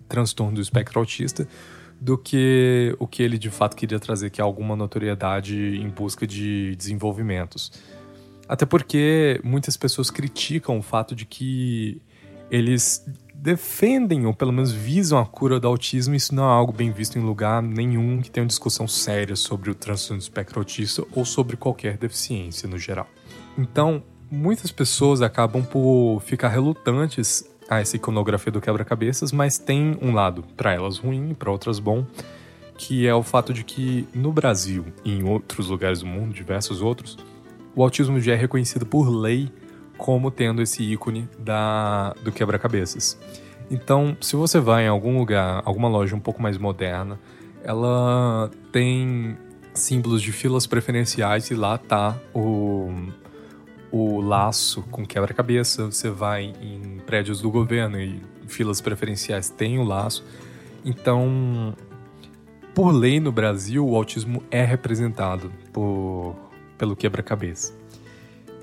transtorno 0.09 0.55
do 0.55 0.61
espectro 0.61 0.99
autista 0.99 1.49
do 2.01 2.19
que 2.19 2.97
o 2.99 3.07
que 3.07 3.23
ele 3.23 3.39
de 3.39 3.49
fato 3.49 3.77
queria 3.77 3.99
trazer, 4.01 4.31
que 4.31 4.41
é 4.41 4.45
alguma 4.45 4.75
notoriedade 4.75 5.77
em 5.77 5.89
busca 5.89 6.27
de 6.27 6.75
desenvolvimentos. 6.75 7.73
Até 8.49 8.67
porque 8.67 9.41
muitas 9.45 9.77
pessoas 9.77 10.11
criticam 10.11 10.79
o 10.79 10.83
fato 10.83 11.15
de 11.15 11.25
que 11.25 12.03
eles 12.51 13.07
defendem 13.33 14.27
ou 14.27 14.35
pelo 14.35 14.53
menos 14.53 14.73
visam 14.73 15.19
a 15.19 15.25
cura 15.25 15.59
do 15.59 15.67
autismo, 15.67 16.15
isso 16.15 16.35
não 16.35 16.45
é 16.45 16.53
algo 16.53 16.73
bem 16.73 16.93
visto 16.93 17.19
em 17.19 17.23
lugar 17.23 17.63
nenhum 17.63 18.21
que 18.21 18.31
tenha 18.31 18.43
uma 18.43 18.49
discussão 18.49 18.87
séria 18.87 19.35
sobre 19.35 19.71
o 19.71 19.75
transtorno 19.75 20.21
do 20.21 20.23
espectro 20.23 20.59
autista 20.59 21.05
ou 21.13 21.25
sobre 21.25 21.57
qualquer 21.57 21.97
deficiência 21.97 22.69
no 22.69 22.79
geral. 22.79 23.09
Então, 23.57 24.03
muitas 24.33 24.73
pessoas 24.73 25.21
acabam 25.21 25.63
por 25.63 26.21
ficar 26.25 26.49
relutantes 26.49 27.45
a 27.69 27.81
essa 27.81 27.97
iconografia 27.97 28.51
do 28.51 28.63
quebra-cabeças, 28.63 29.31
mas 29.31 29.59
tem 29.59 29.99
um 30.01 30.15
lado 30.15 30.43
para 30.57 30.73
elas 30.73 30.97
ruim, 30.97 31.35
para 31.35 31.51
outras 31.51 31.79
bom, 31.79 32.07
que 32.79 33.07
é 33.07 33.15
o 33.15 33.23
fato 33.23 33.53
de 33.53 33.63
que 33.63 34.09
no 34.15 34.33
Brasil 34.33 34.87
e 35.05 35.13
em 35.13 35.23
outros 35.23 35.69
lugares 35.69 36.01
do 36.01 36.07
mundo, 36.07 36.33
diversos 36.33 36.81
outros, 36.81 37.19
o 37.77 37.83
autismo 37.83 38.19
já 38.21 38.33
é 38.33 38.37
reconhecido 38.37 38.87
por 38.87 39.11
lei 39.11 39.53
como 39.99 40.31
tendo 40.31 40.63
esse 40.63 40.83
ícone 40.83 41.29
da, 41.39 42.15
do 42.25 42.33
quebra-cabeças. 42.33 43.19
Então, 43.71 44.17
se 44.19 44.35
você 44.35 44.59
vai 44.59 44.87
em 44.87 44.89
algum 44.89 45.19
lugar, 45.19 45.61
alguma 45.67 45.89
loja 45.89 46.17
um 46.17 46.21
pouco 46.21 46.43
mais 46.43 46.57
moderna, 46.57 47.21
ela 47.63 48.51
tem 48.73 49.37
símbolos 49.75 50.23
de 50.23 50.33
filas 50.33 50.67
preferenciais 50.67 51.51
e 51.51 51.55
lá 51.55 51.77
tá 51.77 52.17
o, 52.35 52.91
o 53.93 54.23
laço 54.23 54.83
com 54.91 55.05
quebra-cabeça, 55.05 55.85
você 55.85 56.09
vai 56.09 56.55
em 56.63 56.99
prédios 57.05 57.43
do 57.43 57.51
governo 57.51 58.01
e 58.01 58.23
filas 58.49 58.81
preferenciais 58.81 59.51
tem 59.51 59.79
o 59.79 59.85
laço. 59.85 60.25
Então, 60.83 61.77
por 62.75 62.91
lei 62.91 63.21
no 63.21 63.31
Brasil, 63.31 63.87
o 63.87 63.95
autismo 63.95 64.43
é 64.51 64.65
representado 64.65 65.53
por, 65.73 66.35
pelo 66.79 66.97
quebra-cabeça. 66.97 67.75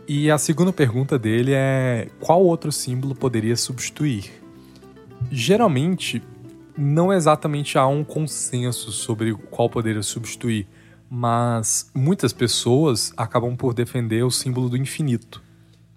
E 0.08 0.32
a 0.32 0.39
segunda 0.39 0.74
pergunta 0.74 1.20
dele 1.20 1.52
é: 1.54 2.08
qual 2.20 2.44
outro 2.44 2.72
símbolo 2.72 3.13
poderia 3.13 3.56
substituir? 3.56 4.32
Geralmente, 5.32 6.24
não 6.76 7.13
exatamente 7.13 7.78
há 7.78 7.86
um 7.86 8.04
consenso 8.04 8.92
sobre 8.92 9.36
qual 9.52 9.70
poderia 9.70 10.02
substituir 10.02 10.65
mas 11.10 11.89
muitas 11.93 12.32
pessoas 12.32 13.12
acabam 13.17 13.56
por 13.56 13.74
defender 13.74 14.24
o 14.24 14.32
símbolo 14.32 14.69
do 14.69 14.78
infinito. 14.78 15.41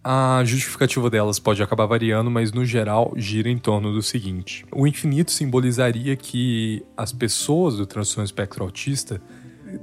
A 0.05 0.43
justificativa 0.45 1.09
delas 1.09 1.39
pode 1.39 1.63
acabar 1.63 1.87
variando, 1.87 2.29
mas 2.29 2.53
no 2.53 2.65
geral 2.65 3.13
gira 3.17 3.49
em 3.49 3.59
torno 3.59 3.93
do 3.93 4.03
seguinte: 4.03 4.67
o 4.73 4.87
infinito 4.87 5.31
simbolizaria 5.31 6.17
que 6.17 6.85
as 6.97 7.13
pessoas 7.13 7.77
do 7.77 7.87
transtorno 7.87 8.25
espectro 8.25 8.65
autista 8.65 9.23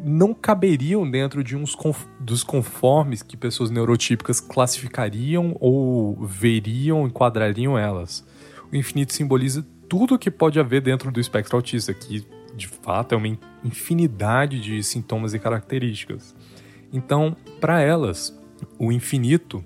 não 0.04 0.34
caberiam 0.34 1.10
dentro 1.10 1.44
de 1.44 1.56
uns 1.56 1.76
dos 2.20 2.44
conformes 2.44 3.24
que 3.24 3.38
pessoas 3.38 3.72
neurotípicas 3.72 4.40
classificariam 4.40 5.56
ou 5.60 6.16
veriam, 6.26 7.08
enquadrariam 7.08 7.78
elas. 7.78 8.26
O 8.72 8.76
infinito 8.76 9.14
simboliza 9.14 9.66
tudo 9.88 10.16
o 10.16 10.20
que 10.20 10.30
pode 10.30 10.60
haver 10.60 10.82
dentro 10.82 11.12
do 11.12 11.20
espectro 11.20 11.56
autista, 11.56 11.94
que 11.94 12.24
de 12.60 12.68
fato 12.68 13.16
é 13.16 13.18
uma 13.18 13.38
infinidade 13.64 14.60
de 14.60 14.84
sintomas 14.84 15.34
e 15.34 15.40
características. 15.40 16.36
Então, 16.94 17.36
para 17.60 17.82
elas, 17.82 18.38
o 18.78 18.92
infinito 18.92 19.64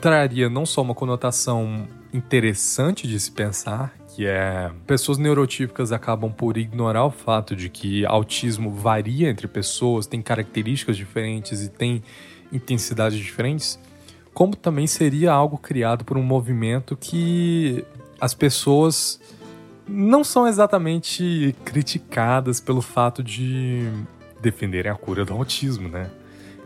traria 0.00 0.50
não 0.50 0.66
só 0.66 0.82
uma 0.82 0.94
conotação 0.94 1.86
interessante 2.12 3.06
de 3.06 3.18
se 3.18 3.30
pensar, 3.30 3.94
que 4.08 4.26
é 4.26 4.70
pessoas 4.86 5.16
neurotípicas 5.16 5.92
acabam 5.92 6.30
por 6.30 6.58
ignorar 6.58 7.06
o 7.06 7.10
fato 7.10 7.56
de 7.56 7.70
que 7.70 8.04
autismo 8.04 8.70
varia 8.70 9.30
entre 9.30 9.48
pessoas, 9.48 10.06
tem 10.06 10.20
características 10.20 10.96
diferentes 10.96 11.62
e 11.62 11.70
tem 11.70 12.02
intensidades 12.52 13.18
diferentes, 13.18 13.78
como 14.34 14.54
também 14.54 14.86
seria 14.86 15.32
algo 15.32 15.56
criado 15.56 16.04
por 16.04 16.18
um 16.18 16.22
movimento 16.22 16.96
que 16.96 17.84
as 18.20 18.34
pessoas 18.34 19.20
não 19.86 20.22
são 20.22 20.46
exatamente 20.46 21.54
criticadas 21.64 22.60
pelo 22.60 22.80
fato 22.80 23.22
de 23.22 23.88
defenderem 24.40 24.90
a 24.90 24.94
cura 24.94 25.24
do 25.24 25.32
autismo, 25.34 25.88
né? 25.88 26.10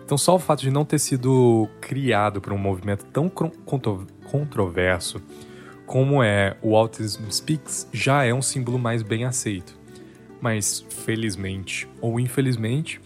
Então, 0.05 0.17
só 0.17 0.37
o 0.37 0.39
fato 0.39 0.61
de 0.61 0.71
não 0.71 0.85
ter 0.85 0.99
sido 1.01 1.69
criado 1.81 2.41
por 2.41 2.53
um 2.53 2.59
movimento 2.59 3.05
tão 3.07 3.29
controverso 3.29 5.21
como 5.85 6.23
é 6.23 6.57
o 6.63 6.77
Autism 6.77 7.29
Speaks 7.31 7.89
já 7.93 8.25
é 8.25 8.33
um 8.33 8.43
símbolo 8.43 8.79
mais 8.79 9.03
bem 9.03 9.25
aceito. 9.25 9.77
mas 10.41 10.85
felizmente 10.91 11.89
ou 12.01 12.21
infelizmente, 12.21 13.01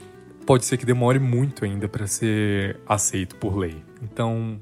pode 0.46 0.64
ser 0.64 0.76
que 0.76 0.84
demore 0.84 1.18
muito 1.18 1.64
ainda 1.64 1.88
para 1.88 2.06
ser 2.06 2.78
aceito 2.86 3.36
por 3.36 3.56
lei. 3.56 3.82
Então, 4.02 4.60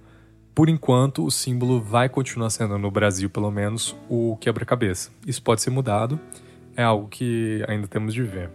por 0.59 0.68
enquanto, 0.68 1.25
o 1.25 1.31
símbolo 1.31 1.81
vai 1.81 2.09
continuar 2.09 2.51
sendo 2.51 2.77
no 2.79 2.90
Brasil, 2.90 3.31
pelo 3.31 3.49
menos, 3.49 3.94
o 4.09 4.37
quebra-cabeça. 4.40 5.09
Isso 5.25 5.40
pode 5.40 5.62
ser 5.62 5.71
mudado, 5.71 6.18
é 6.77 6.83
algo 6.83 7.07
que 7.07 7.64
ainda 7.68 7.87
temos 7.87 8.12
de 8.12 8.25
ver. 8.25 8.51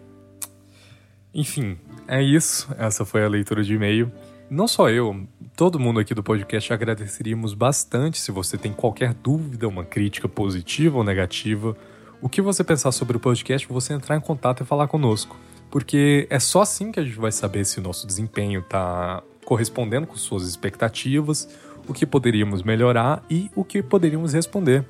Enfim, 1.34 1.78
é 2.06 2.22
isso. 2.22 2.68
Essa 2.78 3.06
foi 3.06 3.24
a 3.24 3.30
leitura 3.30 3.64
de 3.64 3.74
e-mail. 3.74 4.12
Não 4.50 4.68
só 4.68 4.90
eu, 4.90 5.26
todo 5.56 5.80
mundo 5.80 5.98
aqui 5.98 6.14
do 6.14 6.22
podcast 6.22 6.74
agradeceríamos 6.74 7.54
bastante 7.54 8.20
se 8.20 8.34
você 8.34 8.58
tem 8.58 8.74
qualquer 8.74 9.14
dúvida, 9.14 9.66
uma 9.66 9.86
crítica 9.86 10.28
positiva 10.28 10.98
ou 10.98 11.06
negativa, 11.06 11.74
o 12.22 12.28
que 12.28 12.42
você 12.42 12.66
pensar 12.66 12.92
sobre 12.92 13.16
o 13.16 13.20
podcast, 13.22 13.66
você 13.66 13.94
entrar 13.94 14.18
em 14.18 14.20
contato 14.20 14.62
e 14.62 14.66
falar 14.66 14.90
conosco. 14.90 15.38
Porque 15.72 16.28
é 16.30 16.38
só 16.38 16.64
assim 16.64 16.92
que 16.92 17.00
a 17.00 17.04
gente 17.06 17.18
vai 17.18 17.32
saber 17.32 17.64
se 17.64 17.80
o 17.80 17.82
nosso 17.82 18.06
desempenho 18.06 18.60
está 18.60 19.24
correspondendo 19.46 20.08
com 20.08 20.16
suas 20.18 20.44
expectativas, 20.44 21.48
o 21.88 21.94
que 21.94 22.06
poderíamos 22.06 22.64
melhorar 22.64 23.24
e 23.30 23.50
o 23.56 23.64
que 23.64 23.82
poderíamos 23.82 24.34
responder. 24.34 24.86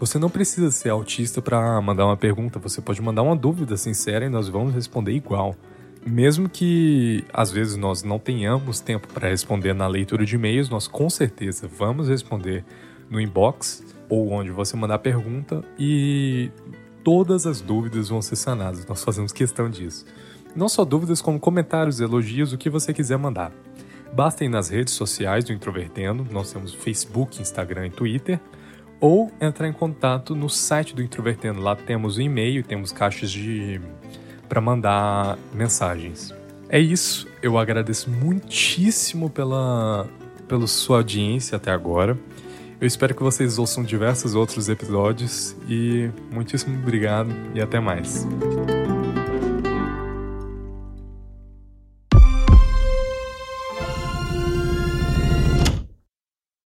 Você 0.00 0.18
não 0.18 0.28
precisa 0.28 0.70
ser 0.70 0.88
autista 0.88 1.40
para 1.40 1.80
mandar 1.80 2.06
uma 2.06 2.16
pergunta, 2.16 2.58
você 2.58 2.80
pode 2.80 3.00
mandar 3.00 3.22
uma 3.22 3.36
dúvida 3.36 3.76
sincera 3.76 4.24
e 4.24 4.28
nós 4.28 4.48
vamos 4.48 4.74
responder 4.74 5.12
igual 5.12 5.56
mesmo 6.04 6.48
que 6.48 7.24
às 7.32 7.50
vezes 7.50 7.76
nós 7.76 8.02
não 8.02 8.18
tenhamos 8.18 8.80
tempo 8.80 9.06
para 9.08 9.28
responder 9.28 9.72
na 9.72 9.86
leitura 9.86 10.24
de 10.24 10.34
e-mails, 10.34 10.68
nós 10.68 10.88
com 10.88 11.08
certeza 11.08 11.68
vamos 11.68 12.08
responder 12.08 12.64
no 13.08 13.20
inbox 13.20 13.84
ou 14.08 14.30
onde 14.32 14.50
você 14.50 14.76
mandar 14.76 14.98
pergunta 14.98 15.64
e 15.78 16.50
todas 17.04 17.46
as 17.46 17.60
dúvidas 17.60 18.08
vão 18.08 18.20
ser 18.20 18.36
sanadas. 18.36 18.84
Nós 18.86 19.02
fazemos 19.02 19.32
questão 19.32 19.70
disso. 19.70 20.04
Não 20.54 20.68
só 20.68 20.84
dúvidas, 20.84 21.22
como 21.22 21.40
comentários, 21.40 22.00
elogios, 22.00 22.52
o 22.52 22.58
que 22.58 22.68
você 22.68 22.92
quiser 22.92 23.16
mandar. 23.16 23.52
Basta 24.12 24.44
ir 24.44 24.48
nas 24.48 24.68
redes 24.68 24.94
sociais 24.94 25.44
do 25.44 25.52
Introvertendo, 25.52 26.26
nós 26.30 26.52
temos 26.52 26.74
Facebook, 26.74 27.40
Instagram 27.40 27.86
e 27.86 27.90
Twitter, 27.90 28.38
ou 29.00 29.32
entrar 29.40 29.66
em 29.66 29.72
contato 29.72 30.34
no 30.34 30.50
site 30.50 30.94
do 30.94 31.02
Introvertendo. 31.02 31.60
Lá 31.60 31.74
temos 31.74 32.18
o 32.18 32.20
e-mail, 32.20 32.62
temos 32.62 32.92
caixas 32.92 33.30
de 33.30 33.80
para 34.48 34.60
mandar 34.60 35.38
mensagens. 35.54 36.34
É 36.68 36.78
isso. 36.78 37.26
Eu 37.42 37.56
agradeço 37.56 38.10
muitíssimo 38.10 39.30
pela, 39.30 40.06
pela 40.46 40.66
sua 40.66 40.98
audiência 40.98 41.56
até 41.56 41.70
agora. 41.70 42.18
Eu 42.78 42.86
espero 42.86 43.14
que 43.14 43.22
vocês 43.22 43.58
ouçam 43.58 43.82
diversos 43.82 44.34
outros 44.34 44.68
episódios 44.68 45.56
e 45.68 46.10
muitíssimo 46.30 46.78
obrigado 46.78 47.30
e 47.54 47.62
até 47.62 47.80
mais. 47.80 48.26